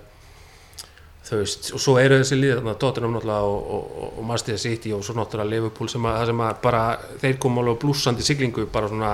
[1.31, 4.91] þú veist, og svo eru þessi lið þarna, Tottenham náttúrulega og, og, og, Manchester City
[4.91, 6.81] og svo náttúrulega Liverpool sem að, sem að bara
[7.21, 9.11] þeir koma alveg blúsandi siglingu bara svona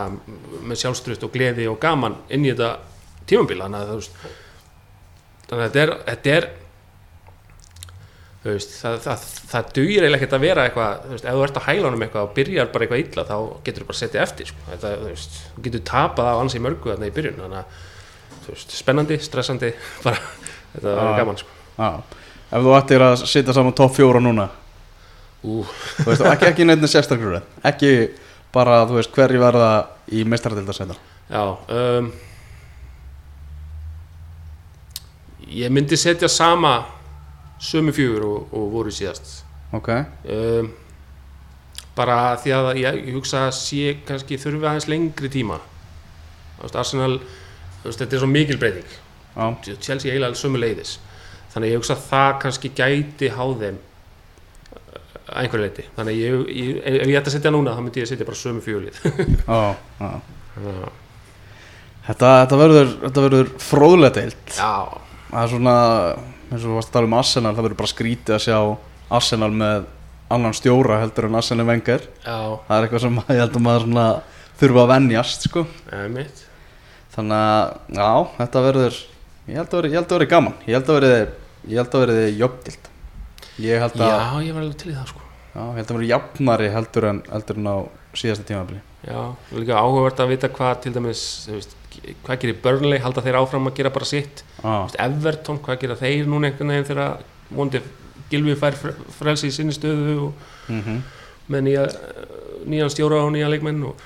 [0.65, 2.71] með sjálfstrust og gleði og gaman inn í þetta
[3.29, 4.23] tímambil þannig að þú veist
[5.43, 6.47] þannig að þetta er, þetta er
[8.41, 11.43] þú veist, það, það, það dugir eiginlega ekkert að vera eitthvað, þú veist, ef þú
[11.45, 14.23] ert að hæla honum eitthvað og byrjar bara eitthvað illa, þá getur þú bara setið
[14.23, 17.61] eftir, sko, þetta, þú veist, þú getur tapað á ansi mörgu þarna í byrjun, þannig
[17.61, 17.85] að
[18.45, 19.73] þú veist, spennandi, stressandi
[20.05, 20.23] bara,
[20.73, 24.47] þetta verður gaman, sko ef þú ættir að sitja saman topp fjóra núna.
[25.45, 25.61] Ú,
[26.01, 27.91] þú veist, ekki, ekki neitt sérstakur ekki
[28.53, 29.69] bara, þú veist, hverju verða
[30.09, 30.95] í mestaradildasæta
[31.29, 32.07] já um,
[35.47, 36.85] ég myndi setja sama
[37.59, 39.41] sömu fjögur og, og voru síðast.
[39.75, 39.89] Ok,
[40.33, 40.69] um,
[41.97, 45.57] bara því að ég, ég hugsa að sé kannski þurfi aðeins lengri tíma.
[46.57, 48.95] Þú veist, Arsenal þú veist, þetta er svo mikil breyting.
[49.37, 50.97] Já, Chelsea eiginlega sömu leiðis
[51.57, 56.31] þannig ég hugsa að það kannski gæti háð þeim uh, að einhverju leiti þannig ég,
[56.53, 58.95] ég, ef ég ætti að setja núna þá myndi ég að setja bara sömu fjólið
[62.07, 64.53] Þetta, þetta verður, verður fróðlega deilt.
[64.55, 64.75] Já,
[65.27, 65.73] Það er svona,
[66.47, 68.59] eins og þú varst að tala um Arsenal það verður bara skrítið að sjá
[69.17, 69.87] Arsenal með
[70.37, 72.05] annan stjóra heldur en Arsenal Wenger.
[72.23, 74.05] Já, það er eitthvað sem ég held að maður svona
[74.61, 75.65] þurfa að venjast sko.
[77.17, 79.01] þannig að, já, þetta verður
[79.47, 79.75] ég held að
[80.15, 80.55] verði gaman.
[80.63, 81.19] Ég held að verði,
[81.67, 82.89] ég held að verði jöfnild
[83.67, 85.23] ég held að, já, ég var alveg til í það sko.
[85.53, 87.77] Já, ég held að verði jafnari heldur en, heldur en á
[88.17, 88.81] síðasta tímabili.
[89.07, 89.19] Já,
[89.57, 91.75] líka áhugavert að vita hvað til dæmis, veist,
[92.25, 92.99] hvað gerir Burnley?
[93.01, 94.43] Halda þeir áfram að gera bara sitt?
[94.61, 97.23] Veist, Everton, hvað gera þeir núna einhvern veginn þegar
[97.57, 97.81] vondi
[98.31, 100.97] Gilvi fær fr- frelsi í sinni stöðu og mm
[101.47, 101.83] með nýja,
[102.67, 104.01] nýjan stjóra og nýja leikmenn og,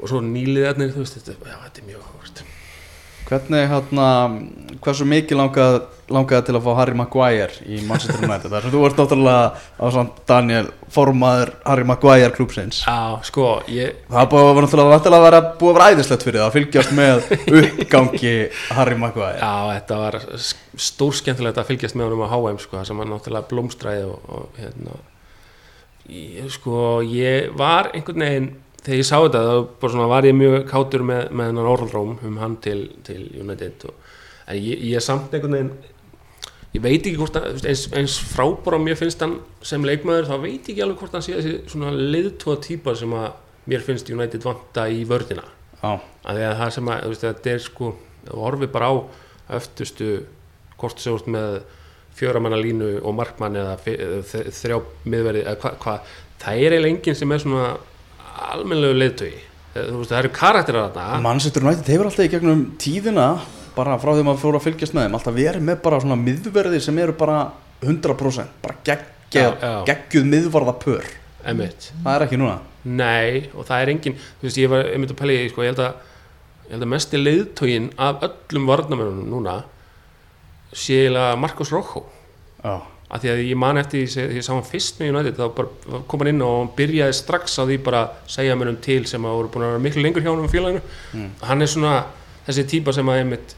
[0.00, 2.40] og svo nýliðarnir, þú veist, þetta, já, þetta er mjög áhugavert
[3.28, 4.08] hvernig hérna
[4.84, 5.78] hversu mikið langaði,
[6.12, 8.50] langaði til að fá Harry Maguire í Manchester United?
[8.52, 9.44] Þar sem þú ert náttúrulega
[9.80, 15.40] á samt Daniel formaður Harry Maguire klúpsins Já, sko, ég, Það búið náttúrulega að vera
[15.60, 17.24] búið að vera æðislegt fyrir það að fylgjast með
[17.62, 18.34] uppgangi
[18.78, 19.40] Harry Maguire.
[19.40, 20.20] Já, þetta var
[20.88, 24.28] stór skemmtilegt að fylgjast með honum á HM, sko, það sem hann náttúrulega blómstræði og,
[24.28, 24.98] og hérna,
[26.10, 26.76] ég, sko,
[27.08, 28.52] ég var einhvern veginn,
[28.84, 32.14] þegar ég sá þetta, þá bara svona var ég mjög kátur með, með hennan orðalróm
[32.28, 35.72] um hann til, til United og, en ég, ég er samt einhvern veginn
[36.74, 40.36] ég veit ekki hvort að, eins, eins frábár á mér finnst hann sem leikmaður þá
[40.42, 43.30] veit ég ekki alveg hvort hann sé þessi svona leiðtóa típa sem að
[43.70, 45.46] mér finnst United vanta í vördina
[45.84, 47.94] Já, að það sem að, veist, þetta er sko
[48.24, 48.94] þú horfið bara á
[49.58, 50.10] öftustu
[50.80, 51.56] hvort þú ert með
[52.14, 53.74] fjöramanna línu og markmann eða
[54.54, 54.78] þrjá
[55.10, 55.96] miðverði eða hvað, hva,
[56.42, 57.66] það er eiginlega enginn sem er svona
[58.54, 59.42] almennlegu leiðtögi
[59.74, 61.20] þú veist, það eru karakterar þarna.
[61.24, 63.26] Manchester United hefur alltaf í gegnum tíðina
[63.74, 66.80] bara frá því maður fór að fylgjast með þeim alltaf verið með bara svona miðverði
[66.84, 67.38] sem eru bara
[67.82, 68.78] 100% bara
[69.34, 69.48] já.
[69.88, 71.10] geggjuð miðvarða pör
[71.44, 72.58] emitt, það er ekki núna.
[72.84, 75.74] Nei og það er enginn, þú veist, ég var einmitt að pæla í sko, ég
[75.74, 76.10] held að
[76.64, 79.56] ég held að mesti leiðtögin af öllum varnamennunum núna
[80.74, 82.06] sé eiginlega Marcos Rojo.
[82.62, 82.78] Já,
[83.10, 86.00] að því að ég man eftir því ég sá hann fyrst með United þá bara
[86.08, 89.02] kom hann inn og hann byrjaði strax á því bara að segja mér um til
[89.06, 90.80] sem að voru búin að vera miklu lengur hjá hann um félaginu
[91.14, 91.28] Mm.
[91.42, 91.92] hann er svona
[92.48, 93.54] þessi típa sem að einmitt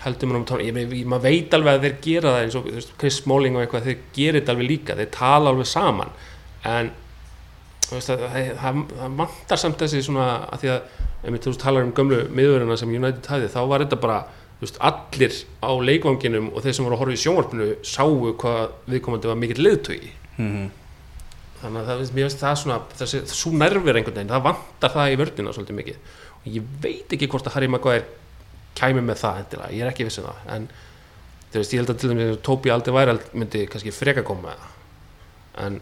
[0.00, 2.54] heldur maður um tónleika, ég, ég, ég, maður veit alveg að þeir gera það eins
[2.56, 6.14] og veist, Chris Smalling og eitthvað, þeir gerir þetta alveg líka, þeir tala alveg saman
[6.70, 6.90] en
[7.90, 10.80] veist, það, það, það, það vantar samt þessi svona að því að,
[11.20, 14.18] ef veist, talar um gömlu miðurina sem United hæði, þá var þetta bara
[14.60, 15.32] veist, allir
[15.64, 19.64] á leikvanginum og þeir sem voru að horfa í sjónvarpinu sáu hvað viðkomandi var mikill
[19.64, 20.70] liðtögi Mhm.
[21.62, 25.16] þannig að það, finnst það svona þessi, svo nervir einhvern veginn, það vantar það í
[25.20, 25.96] vördina svolítið mikið.
[26.40, 28.04] Og ég veit ekki hvort að Harry Maguire
[28.74, 30.38] kæmi með það endilega, ég er ekki viss um það.
[30.54, 30.68] En
[31.52, 35.66] veist, ég held að til dæmis Tóbi aldrei væri myndi kannski freka koma með það.
[35.66, 35.80] En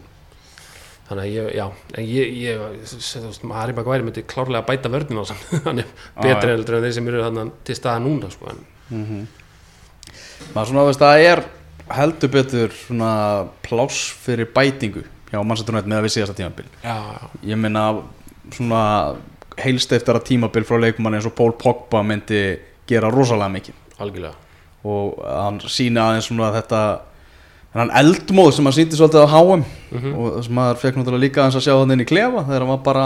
[1.09, 1.65] þannig að ég, já,
[1.97, 6.51] en ég, ég Harry Maguire myndi klárlega bæta vördina á samt, hann er Já, betri
[6.51, 6.55] já.
[6.55, 9.27] heldur en þeir sem eru þarna til staða núna sko, en, Mhm.
[10.55, 11.41] maður svona veist að það er
[11.99, 13.09] heldur betur svona
[13.65, 16.65] pláss fyrir bætingu hjá mannsættunætt með að við síðasta tímabil.
[16.81, 16.95] Já,
[17.45, 17.83] ég meina
[18.55, 18.81] svona
[19.61, 22.39] heilst eftir að tímabil frá leikumann eins og Pól Pogba myndi
[22.89, 23.77] gera rosalega mikið.
[24.01, 24.33] Algjörlega.
[24.89, 26.81] Og hann sína aðeins svona þetta
[27.73, 30.13] hann eldmóð sem hann síndi svolítið á HM Mhm.
[30.15, 32.73] og það sem maður fekk náttúrulega líka að sjá hann inn í klefa þegar hann
[32.75, 33.05] var bara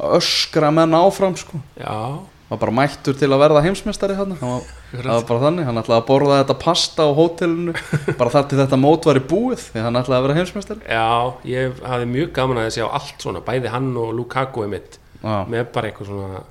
[0.00, 1.60] öskra menn áfram sko.
[1.78, 2.18] Já,
[2.50, 4.62] var bara mættur til að verða heimsmeistari hann var,
[5.04, 7.74] var bara þannig, hann ætlaði að borða þetta pasta á hótelinu
[8.18, 10.80] bara þar til þetta mót var í búið því hann ætlaði að vera heimsmeistari.
[10.88, 14.98] Já, ég hafði mjög gaman að sjá allt svona, bæði hann og Lukaku einmitt.
[15.22, 16.42] Já, með bara einhver svona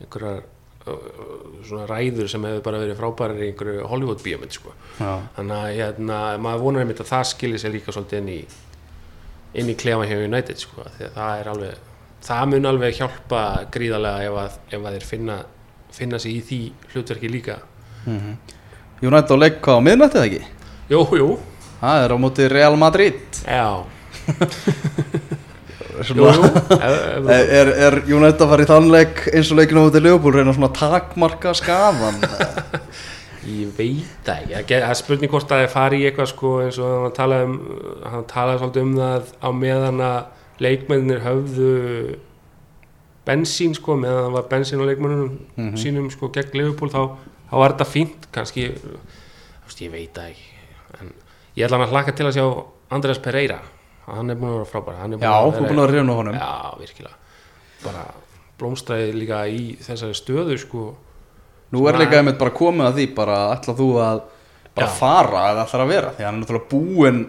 [0.00, 0.42] einhverjar
[0.84, 4.74] svona ræður sem hefur bara verið frábærar í einhverju Hollywood bíómynd sko.
[4.98, 8.38] þannig að hérna, maður vonar einmitt að það skilir sér líka svolítið inn í
[9.62, 11.90] inn í klefa hjá United sko, það er alveg
[12.24, 13.40] það mun alveg hjálpa
[13.72, 15.38] gríðarlega ef að, ef að þeir finna
[15.94, 16.60] finna sig í því
[16.92, 17.58] hlutverki líka
[18.04, 18.36] mhm.
[19.04, 20.46] United á hvað á miðnættið ekki?
[20.92, 21.28] jú, jú,
[21.84, 23.84] Það er á móti Real Madrid já
[26.08, 26.48] jú, jú.
[26.80, 30.54] er, er United að fara í þann leik eins og leikinu á móti Leopold reyna
[30.56, 32.18] svona takmarka skadan
[33.44, 36.92] Ég veit ekki, það er spurning hvort að það fari í eitthvað sko eins og
[37.04, 37.56] hann talaði um,
[38.08, 41.68] hann talaði svolítið um það á meðan að leikmennir höfðu
[43.28, 45.76] bensín sko meðan það var bensín á leikmennunum Mhm.
[45.80, 47.02] sínum sko gegn Liverpool þá,
[47.50, 48.64] þá var þetta fínt kannski,
[49.80, 50.48] ég veit ekki.
[51.00, 51.12] En
[51.56, 52.46] ég ætla hann að hlaka til að sjá
[52.90, 53.60] Andreas Pereira,
[54.06, 56.36] hann er búin að vera frábær hann er Já, þú er búin að reyna honum.
[56.38, 57.16] Já, virkilega.
[57.84, 58.04] Bara
[58.60, 60.84] blómstræði líka í þessari stöðu sko.
[61.74, 64.20] Nú er líka einmitt bara komið að því bara ætla þú að
[64.74, 64.94] bara Já.
[64.98, 66.12] fara eða ætlar að vera?
[66.14, 67.22] Því hann er náttúrulega búinn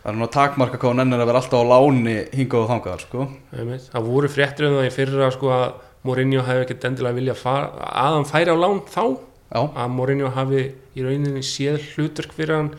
[0.00, 3.02] það er að takmarka hvað hann ennir að vera alltaf á láni hingað og þangað
[3.04, 3.26] sko.
[3.52, 3.88] Einmitt.
[3.92, 5.66] Það voru fréttir um það í fyrra sko að
[6.08, 9.02] Mourinho hefði ekkert endilega vilja fara, að hann færi á lán þá.
[9.50, 10.62] Já, að Mourinho hafi
[10.96, 12.70] í rauninni séð hlutverk fyrir hann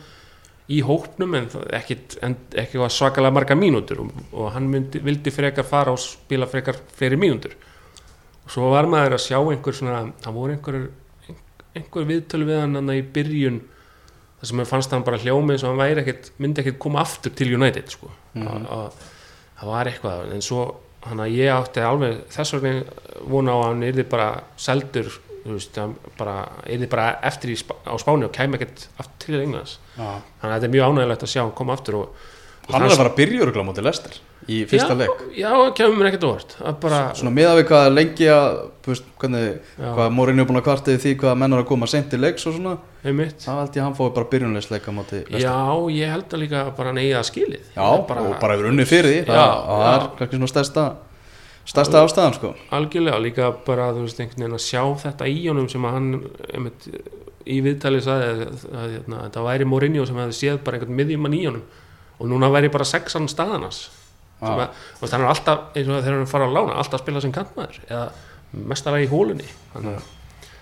[0.72, 1.50] í hópnum en
[2.22, 6.78] en, ekki svakalega marga mínútur og, og hann myndi, vildi frekar fara og spila frekar
[6.96, 7.56] fleiri mínútur
[8.42, 10.80] og svo var maður að sjá einhver svona, það voru einhver
[11.72, 13.60] einhver viðtölu við hann í byrjun
[14.42, 17.34] þar sem fannst hann bara hljómið eins og hann væri ekkit, myndi ekkit koma aftur
[17.38, 18.10] til United sko.
[18.34, 18.48] Mhm.
[18.48, 19.04] að, að,
[19.60, 20.64] það var eitthvað en svo
[21.06, 22.72] hann að ég átti alveg þess vegna
[23.30, 24.28] vona á að hann yrði bara
[24.60, 25.10] seldur
[25.44, 29.26] þú veist, hann bara yrði bara eftir í, Sp- á Spáni og kæmi ekkert aftur
[29.32, 29.78] til Englands.
[29.96, 30.10] Já.
[30.42, 32.28] þannig að þetta er mjög ánægilegt að sjá hann koma aftur og,
[32.62, 35.20] og Hann er að fara að byrja öruglega mútið Lester í fyrsta já, leik.
[35.38, 38.56] já, kemur mér ekkert bara, Svona miða við hvað lengi að
[39.78, 42.18] hvað Morinni er búin að kvarta yfir því hvað menn er að koma sent í
[42.22, 42.72] leiks og svona.
[43.06, 43.38] Einmitt.
[43.42, 45.54] Þá held ég að hann fóði bara byrjunleisleika mútið Lester já,
[45.94, 47.64] ég held að líka bara neyja að skilið.
[47.74, 49.20] Já, Það er bara, og bara hefur unnið fyrir því.
[49.26, 50.84] Já, það, það er kannski svona stærsta
[51.68, 52.52] stærsta ástæðan sko.
[52.74, 56.10] Algjörlega, líka bara þú veist einhvern veginn að sjá þetta í honum sem að hann
[56.50, 56.88] einmitt,
[57.46, 60.78] í viðtali sagði að, að, að, að, að það væri Mourinho sem hefði séð bara
[60.78, 61.64] einhvern miðjumann í honum.
[62.18, 63.84] Og núna væri bara sexan staðanas
[64.42, 64.64] að,
[64.98, 67.22] þú veist, hann er alltaf eins og þegar hann fara á lána, alltaf að spila
[67.22, 68.04] sem kantmaður eða
[68.72, 69.48] mestara í hólunni.
[69.72, 70.10] Þannig að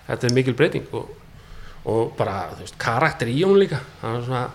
[0.07, 1.11] þetta er mikil breyting og,
[1.89, 3.81] og bara, þú veist, karakter í honum líka.
[4.05, 4.47] Er svona,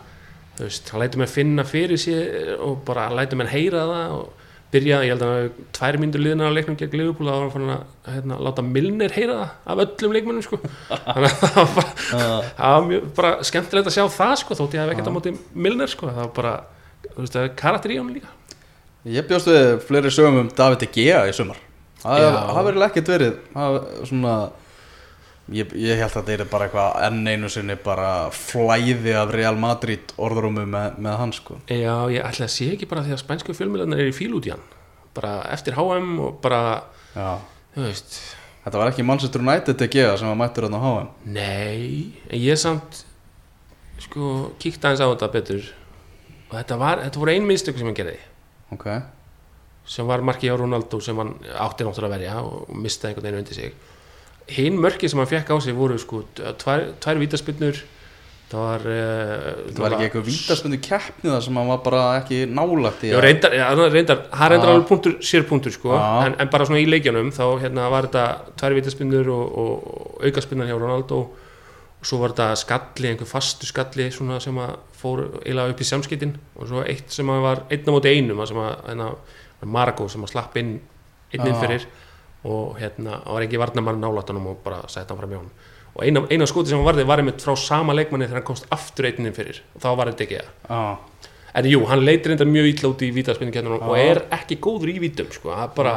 [0.58, 4.45] þú veist, hann lætur mér finna fyrir sér og bara lætur mér heyra það og
[4.76, 7.52] byrja, ég held að hann hafi tvær myndur liðna á leiknum gegn Liverpool þá var
[7.56, 10.60] fann að hérna, láta Milner heyra það af öllum leikmennum sko.
[10.92, 11.92] þannig að það var bara,
[12.60, 15.34] það var mjög bara skemmtilegt að sjá það sko, þótt ég hef ekkert á móti
[15.66, 16.54] Milner sko, það var bara,
[17.08, 18.34] þú veist, það er karakter í honum líka.
[19.16, 21.60] Ég bjóst við fleiri sögum um David De Gea í sumar.
[22.02, 23.76] Það það verður ekkert verið það,
[24.10, 24.36] svona,
[25.54, 29.58] ég, ég held að þetta er bara eitthvað enn einu sinni bara flæði af Real
[29.62, 31.60] Madrid orðrúmu með, með hans sko.
[31.70, 34.48] Já, ég ætla að sé ekki bara því að spænsku fjölmjölarnir er í fíl út
[34.50, 34.64] í hann.
[35.16, 36.62] Bara eftir HM og bara
[37.16, 37.38] Já.
[37.76, 38.18] þú veist,
[38.66, 42.40] Þetta var ekki Manchester United De Gea sem var mættur þarna á HM nei en
[42.42, 43.04] ég samt
[44.02, 45.68] sko, kíkta aðeins á þetta betur.
[46.50, 48.18] Og þetta, var, þetta voru ein minnstök sem hann gerði.
[48.74, 48.88] Ok,
[49.86, 53.44] sem var markið á Ronaldo sem hann átti náttúrulega að verja og mistaði einhvern veginn
[53.44, 53.76] undir sig
[54.52, 57.80] hinn mörki sem hann fekk á sig voru sko tvær, tvær vítaspinnur
[58.52, 62.42] það var uh, Það var ekki eitthvað vítaspunni keppni það sem hann var bara ekki
[62.50, 66.52] nálægt í Já, reyndar, hann reyndar, hann reyndar alveg punktur, sér punktur sko, en, en
[66.54, 70.78] bara svona í leikjanum þá hérna var þetta tvær vítaspinnur og, og, og aukaspinnan hjá
[70.78, 75.82] Ronaldo og svo var þetta skalli, einhver fastu skalli svona sem að fór eiginlega upp
[75.82, 78.76] í samskiptin og svo eitt sem að var einn á móti einum að sem að
[78.92, 79.10] hérna,
[79.66, 80.76] Margo sem að slapp inn
[81.34, 81.62] inn inn Já.
[81.64, 81.88] fyrir
[82.46, 85.52] og hérna, það var ekki varnamann nálatanum og bara sett hann fram hjá hann
[85.96, 88.66] og eina, eina skoti sem hann varði var einmitt frá sama leikmanni þegar hann komst
[88.76, 89.62] aftur einn inn fyrir.
[89.78, 90.50] Og þá var þetta ekki það.
[90.70, 90.82] Já,
[91.56, 94.10] En jú, hann leitir enda mjög illa út í vítaspinningettunum og Já.
[94.12, 95.54] er ekki góður í vítum sko.
[95.78, 95.94] Bara,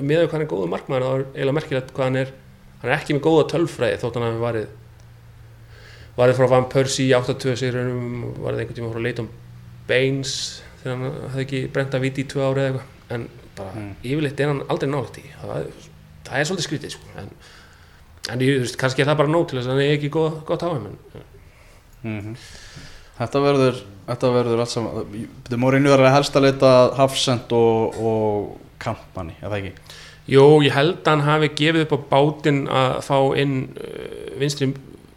[0.00, 2.32] með hvað hann er góður markmaður þá er eiginlega merkilegt hvað hann er.
[2.80, 4.66] Hann er ekki með góða tölfræði þótt hann hafi varið
[6.16, 9.30] varið frá Van Persie í 8-2 sigurunum varið einhvern tíma frá Leighton
[9.86, 10.34] Baines
[10.82, 12.90] þegar hann hafði ekki brent að víti í tvö ári eða eitthvað.
[13.14, 13.92] En bara Mm.
[14.04, 15.66] yfirleitt er hann aldrei nálægt í það
[16.26, 17.06] það er svolítið skrítið sko.
[17.18, 17.30] en,
[18.32, 20.38] en ég, veist, kannski er það bara nóg til þess að hann er ekki góð,
[20.48, 20.98] gott á þeim en
[22.06, 22.36] Mhm.
[23.18, 25.06] Þetta verður Þetta verður allt saman
[25.46, 29.72] Þetta Mourinho er að helst að leita Hafsend og, og Kampmanni, er það ekki?
[30.28, 34.68] Jú, ég held að hann hafi gefið upp á bátinn að fá inn uh, vinstri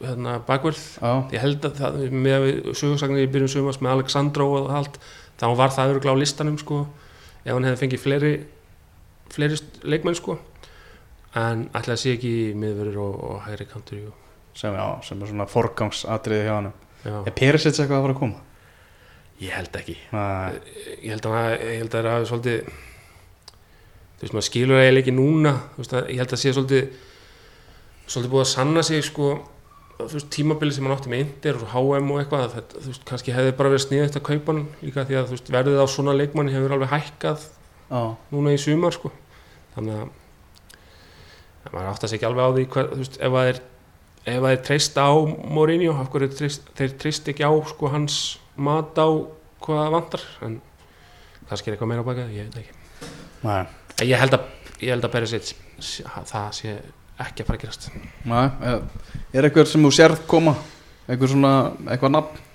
[0.02, 2.47] hérna, bakvörð Já, ég held að það, með
[2.78, 4.97] sögursagnir í byrjun sumast með Alexandro og allt
[5.41, 6.86] þá var það öruglega á listanum sko
[7.45, 8.34] ef hann hefði fengið fleiri
[9.30, 10.39] fleiri leikmenn sko.
[11.39, 14.12] En að sé ekki miðverður og, og hægri kantur
[14.58, 14.75] sem,
[15.06, 16.71] sem er svona forgangsatriði hjá hann
[17.06, 18.45] Er Perisic eitthvað að fara að koma?
[19.39, 19.95] ég held ekki.
[20.12, 20.60] Nei,
[20.99, 22.71] ég held að það hafi svolítið
[24.19, 25.54] þú veist maður skilur eiginlega ekki núna.
[25.78, 26.89] Veist, ég held að sé svolítið
[28.10, 29.30] svolítið búið að sanna sig sko
[29.99, 33.07] þú veist tímabili sem hann átti með Inter og HM og eitthvað það, þú veist
[33.09, 35.88] kannski hefði bara verið sniðið að kaupa hann líka því að þú veist verðið á
[35.91, 37.43] svona leikmanni hefur alveg hækkað
[37.89, 39.12] já, núna í sumar sko.
[39.75, 40.15] Þannig að
[41.69, 43.62] að maður segja ekki alveg á því hver, þú veist ef að þeir
[44.29, 45.13] ef að þeir treysta á
[45.57, 48.19] Mourinho af hverju treyst, þeir treyst ekki á sko hans
[48.59, 49.07] mat á
[49.63, 50.59] hvað vantar en
[51.49, 52.77] kannski er eitthvað meira á baka ég veit ekki.
[53.43, 53.63] Nei,
[54.07, 54.47] ég held að,
[54.79, 56.77] ég held að Perisic það sé
[57.25, 57.89] ekki að fara að gerast
[58.29, 58.84] nei Er,
[59.34, 60.55] er eitthvað sem þú sérð koma?
[61.10, 61.53] Eitthvað svona,
[61.89, 62.45] eitthvað nafn?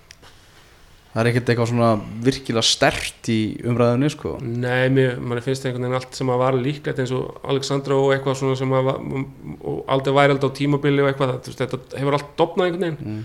[1.14, 1.88] Það er ekkert eitthvað svona
[2.27, 6.59] virkilega stert í umræðunni, sko Nei, mér, mann finnst einhvern veginn allt sem að var
[6.59, 11.05] líklegt eins og Alexandra og eitthvað svona sem að og aldrei væri aldrei á tímabili
[11.05, 13.24] og eitthvað, þetta hefur allt dopnað einhvern veginn mm.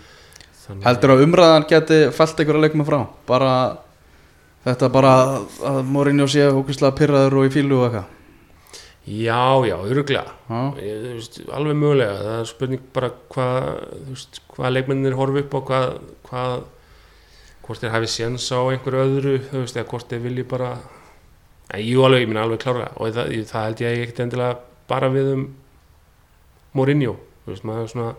[0.86, 2.99] Heldur að umræðan geti fælt einhverja leikma frá?
[3.25, 3.54] Bara
[4.67, 5.13] þetta bara
[5.71, 8.18] að Mourinho sé ókvæslega pyrraður og í fílu og eitthvað
[9.10, 10.36] Já, já, öruglega
[11.56, 12.17] alveg mögulega.
[12.22, 13.69] Það er spurning bara hvað
[14.54, 15.88] hvað leikmennir horfi upp á hvað,
[16.30, 16.54] hvað
[17.65, 20.69] hvort þeir hafi séns á einhverju öðru veist, eða hvort þeir vilji bara
[21.74, 24.60] en jú alveg, ég minna alveg klára og það, ég- það held ég ekkert endilega
[24.89, 25.43] bara við um
[26.78, 27.15] Mourinho.
[27.50, 28.12] Veist, maður er svona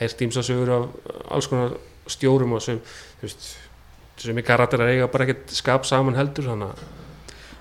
[0.00, 0.88] heyrt ímsasögur af
[1.30, 1.76] alls konar
[2.10, 2.80] stjórum og sem,
[3.20, 3.46] þú veist
[4.24, 6.82] sem í karakter að eiga bara ekkert skap saman heldur þannig að,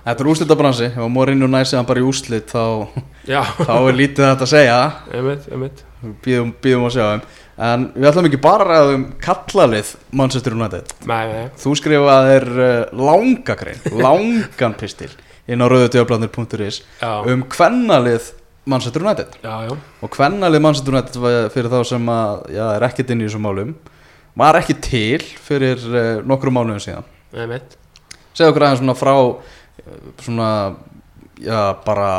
[0.04, 2.90] Þetta er úrslitabransi, ef Mourinho næsi hann bara í úrslit þá,
[3.68, 4.80] þá er lítið þetta að segja.
[5.14, 5.86] Einmitt, einmitt.
[6.26, 7.22] Býðum, býðum að sjá þeim
[7.62, 10.94] En við ætlum ekki bara að ræða um kallalið Manchester United.
[11.06, 15.12] Nei, nei, Þú skrifaðir uh, langa grein, langan pistil
[15.46, 18.32] inn á rauðutöfblandir.is já, um kvennalið
[18.66, 19.38] Manchester United.
[19.44, 19.76] Já, já.
[20.02, 23.76] Og kvennalið Manchester United fyrir þá sem að, já, er ekkert inn í þessum málum
[24.40, 27.10] var ekki til fyrir uh, nokkrum mánuðum síðan.
[28.34, 29.52] Segja okkur aðeins svona frá eh,
[30.24, 30.50] svona,
[31.42, 32.10] já, bara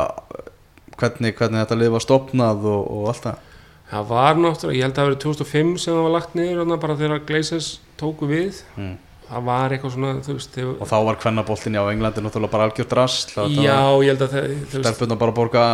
[0.99, 3.51] hvernig, hvernig þetta lið var stopnað og, og allt það
[3.95, 6.95] Það var náttúrulega, ég held að það verið 2005 sem það var lagt niður bara
[6.99, 7.67] þegar Glazers
[8.01, 8.95] tóku við mm.
[9.29, 12.97] það var eitthvað svona, veist þegar, og þá var kvennaboltin á Englandi náttúrulega bara algjört
[12.99, 15.65] rast Já, ég held að það stelpunna bara að borga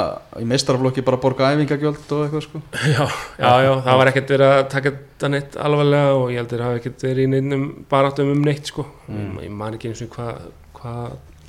[0.43, 2.63] í meistaraflokki bara að borga æfingagjöld og eitthvað sko
[2.97, 3.07] já,
[3.39, 6.59] já, já, það var ekkert verið að taka þetta neitt alvarlega og ég held að
[6.59, 9.41] það hafi ekkert verið í neinnum baráttum um neitt sko Mm.
[9.43, 10.37] ég man ekki eins og hvað
[10.77, 10.91] hva,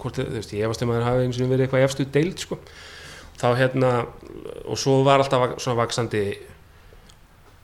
[0.01, 2.43] hvort, þú veist, ég efast um að það hafi eins og verið eitthvað efstu deild
[2.43, 2.57] sko.
[3.41, 3.91] Þá hérna,
[4.69, 6.23] og svo var alltaf svona vaksandi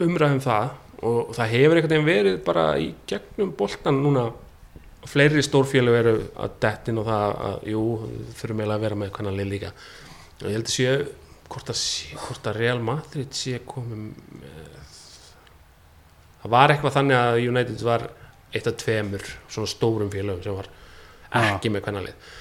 [0.06, 0.76] umræðum það
[1.08, 4.28] og það hefur einhvern veginn verið bara í gegnum boltan núna.
[5.08, 7.84] Fleiri stórfélög eru að dettin og það að, jú,
[8.40, 9.70] þurfum eiginlega að vera með hvernig lið líka.
[10.42, 10.96] Og ég held að sé
[11.48, 11.84] hvort að,
[12.26, 14.68] hvort að Real Madrid sé komið með
[16.48, 18.08] það var eitthvað þannig að United var
[18.56, 20.70] eitt af tveimur svona stórum félögum sem var
[21.34, 22.34] ekki með hvernig lið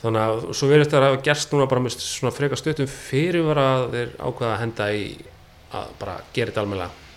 [0.00, 3.60] þannig að svo verður þetta að gerst núna bara með svona freka stöttum fyrir var
[3.60, 5.02] að þeir ákveða að henda í
[5.70, 7.08] að bara gera þetta almennilega.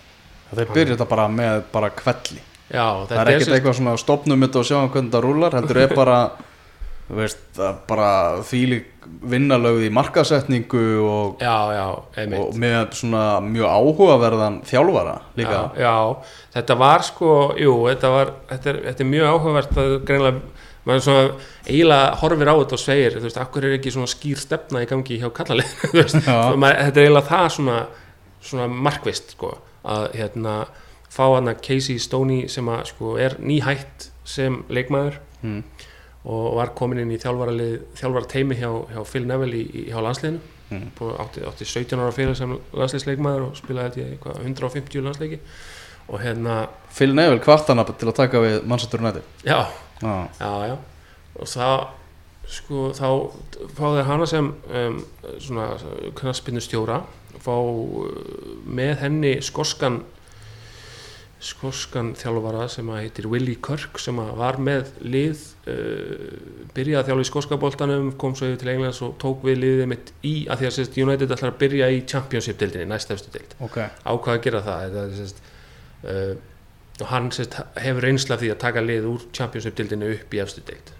[0.53, 4.59] Þeir byrja þetta bara með bara kvelli já, það er ekkert eitthvað svona stopnum þetta
[4.59, 6.17] og sjá hvernig þetta rúlar heldur er bara
[7.17, 8.09] veist, það bara
[8.47, 8.89] þvílík
[9.33, 11.87] vinnalögð í markasetningu og, já, já,
[12.39, 15.57] og með svona mjög áhugaverðan þjálfara líka.
[15.75, 15.95] Já, já,
[16.55, 21.03] þetta var sko jú, þetta var, þetta er, þetta er mjög áhugavert að greinlega, maður
[21.07, 21.25] svona
[21.67, 24.87] eiginlega horfir á þetta og segir, þú veist, akkur er ekki svona skýr stefna í
[24.89, 27.77] gangi hjá kallalið þú veist, maður, þetta er eiginlega það svona
[28.43, 29.55] svona markvist sko,
[29.87, 30.55] að hérna
[31.13, 35.61] fá hann að Casey Stoney sem að sko er nýhætt sem leikmaður mm.
[36.31, 40.41] og var komin inn í þjálfara teimi hjá, hjá Phil Neville í, í, hjá landsliðinu.
[40.73, 40.89] Mm.
[41.21, 45.41] Átti, átti 17 ára fyrir sem landsliðsleikmaður og spilaði eitthvað 150 landsleiki.
[46.09, 49.27] Og hérna, Phil Neville kvartana til að taka við Manchester United.
[49.45, 49.59] Já,
[50.03, 50.77] Já, já,
[51.39, 51.75] og það
[52.53, 53.07] sko, þá
[53.77, 54.97] fá þeir hana sem um,
[55.41, 55.69] svona
[56.19, 57.03] knaspinu stjóra
[57.43, 58.09] fá uh,
[58.67, 60.03] með henni skoskan
[61.43, 66.37] skoskan þjálfara sem að heitir Willie Kirk sem að var með lið uh,
[66.75, 70.13] byrjaði að þjálfa í skoskaboltanum kom svo yfir til Englands og tók við liðið mitt
[70.23, 73.81] í að því að sérst, United ætlar að byrja í Championship-dildinni, næstefstu dild ok.
[74.07, 74.85] Ákvað að gera það?
[74.85, 75.43] Þetta, er sérst,
[76.07, 76.33] uh,
[77.01, 80.91] og hann sérst, hefur reynsla því að taka lið úr Championship-dildinni upp í efstu dild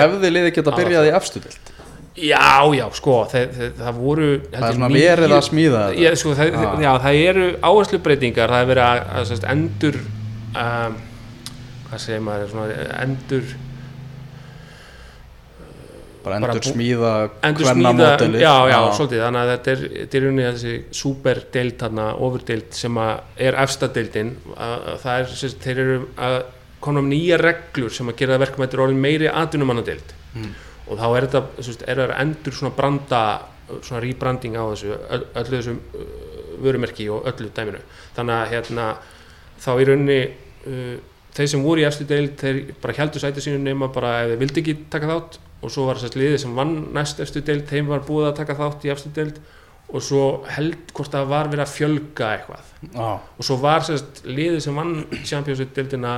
[0.00, 1.72] hefði liðið geta byrjað í efstu dild
[2.14, 2.46] já,
[2.78, 6.54] já, sko það, það, það voru Það er svona verið að smíða já, sko, það,
[6.60, 6.76] Ah.
[6.84, 10.00] já, það eru áherslu breytingar það er verið að, að sérst, endur
[10.64, 10.98] um,
[11.90, 13.54] hvað segir maður svona, endur
[16.24, 17.12] bara endur smíða
[17.44, 18.42] endur smíða, módelið.
[18.42, 19.22] Já, já, svolítið.
[19.24, 24.34] Þannig að þetta er, þetta er unni þessi superdeild þarna, overdeild sem að er efstadeildin
[24.54, 25.96] að, að það er, sérst, þeir eru
[26.28, 26.36] að
[26.84, 30.14] koma um nýja reglur sem að gera verkum þetta er orðin meiri atvinnumannadeild.
[30.34, 30.52] Mm.
[30.90, 33.24] og þá er þetta, sérst, er það endur svona branda,
[33.78, 36.06] svona rebranding á þessu, öll, öllu þessum uh,
[36.64, 37.80] vörumerki og öllu dæminu.
[38.16, 38.88] Þannig að hérna,
[39.64, 40.96] þá í rauninni uh,
[41.34, 44.40] þeir sem voru í efstu deild þeir bara heldur sætið sínu nema bara ef þeir
[44.44, 47.90] vildi ekki taka þátt og svo var þess liðið sem vann næst efstu deild þeim
[47.90, 49.42] var búið að taka þátt í efstu deild.
[49.94, 52.70] Og svo held hvort það var verið að fjölga eitthvað.
[52.88, 54.94] Já, og svo var sérst liðið sem vann
[55.28, 56.14] Champions-deildina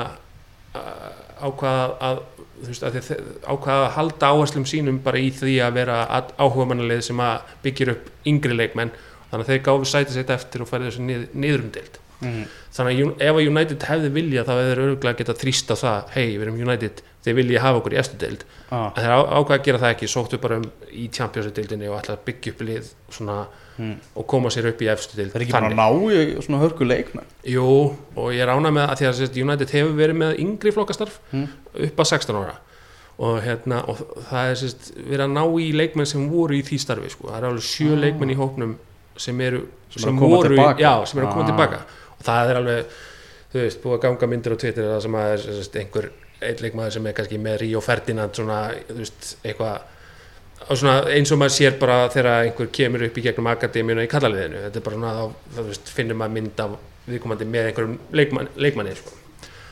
[1.36, 2.22] ákvað að
[2.56, 5.98] þú veist, að þið, ákvað að halda áherslum sínum bara í því að vera
[6.38, 8.94] áhuga mannalið sem að byggir upp yngri leikmenn.
[9.28, 12.02] Þannig að þeir gáfi sætið sitt eftir og færið þessu nið, niður um deild.
[12.16, 12.46] Mm.
[12.72, 16.14] þannig að ef að United hefði vilja þá hefði þeir örgulega geta þrýst á það
[16.14, 19.56] hei, við erum United, þeir vilja hafa okkur í eftir deild en þeir á- ákvað
[19.58, 22.90] að gera það ekki, sóttu bara um í Champions-deildinni og ætla að byggja upp lið
[23.10, 23.38] svona,
[23.78, 23.94] mm.
[24.16, 26.60] og koma sér upp í eftir deild Það er ekki bara að ná í svona
[26.62, 27.66] hörku leikmenn Jú,
[28.16, 31.48] og ég rána með að því að United hefur verið með yngri flokkastarf Mm.
[31.90, 32.56] upp að 16 ára
[33.18, 33.96] og, hérna, og
[34.30, 37.28] það er sérst, verið að ná í leikmenn sem voru í því starfi sko.
[37.32, 38.00] það er alveg sjö Ah.
[38.04, 38.74] leikmenn í hópnum
[39.16, 39.62] sem eru
[39.96, 40.78] Sem koma voru, tilbaka.
[40.82, 41.46] já, sem eru að koma Ah.
[41.48, 41.78] tilbaka
[42.18, 42.84] og það er alveg
[43.54, 46.10] þú veist, búið að ganga myndir á Twitter það sem að er einhver
[46.44, 51.32] einn leikmaður sem er kannski með Ríó Ferdinand svona, þú veist, eitthvað og svona eins
[51.32, 54.86] og maður sér bara þegar einhver kemur upp í gegnum akademíuna í kallaliðinu þetta er
[54.86, 56.76] bara svona, þá, þá veist, finnur maður mynd af
[57.06, 59.14] viðkomandi með einhverjum leikmann, leikmanni sko.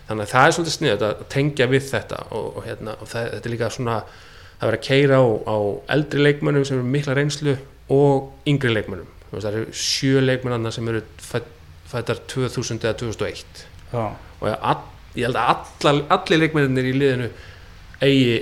[0.08, 3.30] þannig að það er svolítið sniðut að tengja við þetta og, og, hérna, og það,
[3.32, 5.56] þetta er líka svona það verður að keira á, á
[5.96, 7.56] eldri leikmönnum sem eru mikla reynslu
[7.94, 8.74] og yngri
[9.34, 11.48] veist, það eru sjö leikmennarna sem eru fætt,
[11.90, 14.82] fættar 2000 eða 2001 Já, og all,
[15.14, 17.28] ég held að alla, allir leikmennir í liðinu
[18.04, 18.36] eigi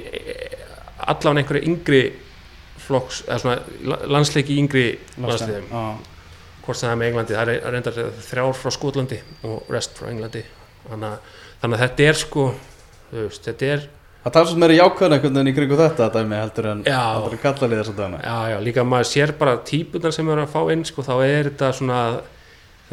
[1.13, 2.03] allan einhverju yngri
[2.83, 3.57] flokks, eða svona
[3.91, 4.85] la- landsleiki yngri
[5.23, 5.83] landsliðum, Já,
[6.67, 7.99] hvort sem það er með Englandi það er reyndar
[8.29, 9.19] þrjár frá Skotlandi
[9.49, 10.43] og rest frá Englandi.
[10.89, 12.47] Þannig að, þannig að þetta er sko
[13.13, 13.89] veist, þetta er,
[14.23, 16.83] Það talsast meira jákvæðan einhvern veginn í kringu þetta dæmi heldur en
[17.99, 18.19] dæmi.
[18.23, 21.49] Já já, líka maður sér bara típunar sem eru að fá inn sko, þá er
[21.49, 21.97] þetta svona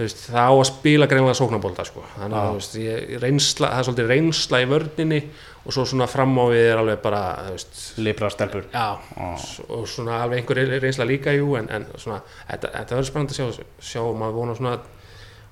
[0.06, 2.04] veist, það á að spila greinlega sóknabólta sko.
[2.16, 5.22] þannig að veist, ég, reynsla, það er svolítið reynsla í vörninni
[5.64, 7.24] og svo svona fram á við er alveg bara
[8.00, 8.70] Libra stelpur.
[9.68, 13.56] Og svona alveg einhver reynsla líka jú, en, en svona, þetta, þetta verður spennandi að
[13.60, 14.02] sjá, sjá.
[14.24, 14.76] Maður vonar svona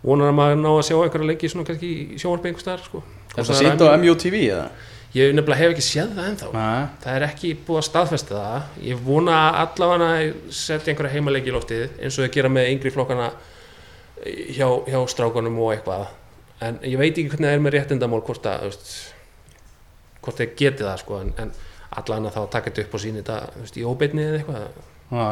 [0.03, 3.03] vonar að maður ná að sjá einhverja leiki svona kannski í sjónvarpi einhver staðar sko.
[3.37, 4.69] Er það sínt á MUTV eða?
[5.15, 6.47] ég nefnilega hef ekki séð það ennþá.
[6.53, 8.65] Nei, það er ekki búið að staðfesta það.
[8.87, 12.93] Ég vona allavega að setja einhverja heimaleiki í loftið eins og þau gera með yngri
[12.93, 13.29] flokkana
[14.25, 16.07] hjá, hjá strákunum og eitthvað.
[16.65, 18.93] En ég veit ekki hvernig það er með réttindamál hvort að veist,
[20.25, 21.53] hvort þeir geti það sko, en, en
[21.97, 24.81] allavega þá taka þetta upp og sína þetta veist, í óbeinni eða eitthvað.
[25.13, 25.29] Já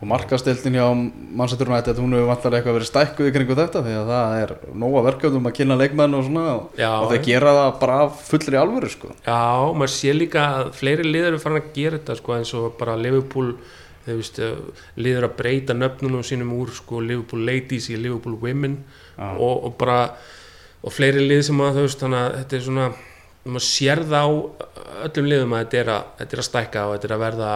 [0.00, 3.96] Og markastildin hjá Manchester United hún hefur vantar eitthvað verið stækkuð í kringu þetta því
[3.98, 6.44] að það er nóga verkefnum að kynna leikmenn og svona
[6.80, 7.98] Já, og þeir gera það bara
[8.30, 9.10] fullri alvöru sko.
[9.26, 9.42] Já,
[9.76, 12.96] maður sé líka að fleiri liður eru farin að gera þetta sko, eins og bara
[12.96, 13.52] Liverpool
[15.00, 18.78] liður að breyta nöfnunum sínum úr sko, Liverpool Ladies í Liverpool Women
[19.16, 19.30] Já.
[19.36, 20.00] og, og bara
[20.82, 22.86] og fleiri lið sem að veist þannig að þetta er svona
[23.50, 24.28] maður sér það á
[25.08, 27.50] öllum liðum að þetta er að, þetta er að stækka og þetta er að verða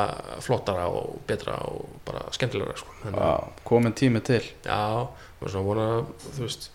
[0.45, 2.95] flottara og betra og bara skemmtilegra sko.
[3.11, 3.33] Að- Já,
[3.69, 4.79] komin tími til já,
[5.41, 5.89] maður svona vona
[6.39, 6.71] þú veist,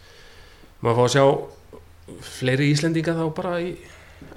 [0.85, 1.25] maður fá að sjá
[2.37, 3.71] fleiri Íslendinga þá bara í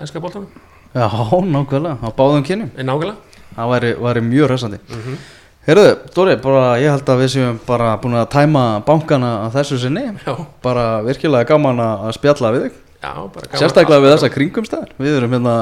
[0.01, 0.49] enska boltanum,
[0.93, 3.17] Já, nákvæmlega, á báðum kynum nákvæmlega
[3.57, 4.83] Það væri, væri mjög hressandi.
[4.89, 5.17] Mm
[5.63, 10.09] Heyrðu, Dóri, bara ég held að við séum bara búin að tæma bankana þessu sinni.
[10.27, 12.81] Já, bara virkilega gaman að spjalla við þig.
[13.03, 13.15] Já,
[13.59, 15.55] sérstaklega við þessa kringumstæðar við erum hérna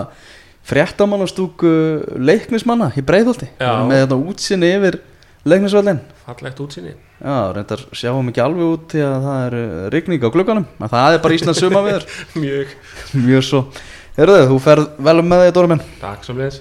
[0.68, 1.70] fréttamannastúku
[2.20, 3.48] leiknismanna í erum
[3.88, 4.98] með þetta útsinni yfir
[5.48, 9.56] leiknisvöldin fallegt útsinni já, reyndar sjáum ekki alveg út því að það er
[9.96, 12.04] rigning á glugganum en það er bara Íslands suma við
[12.44, 12.74] mjög,
[13.16, 13.62] mjög svo.
[14.18, 15.86] Heyrðu, þú ferð vel með þig Dóri minn.
[16.02, 16.60] Takk sem leðis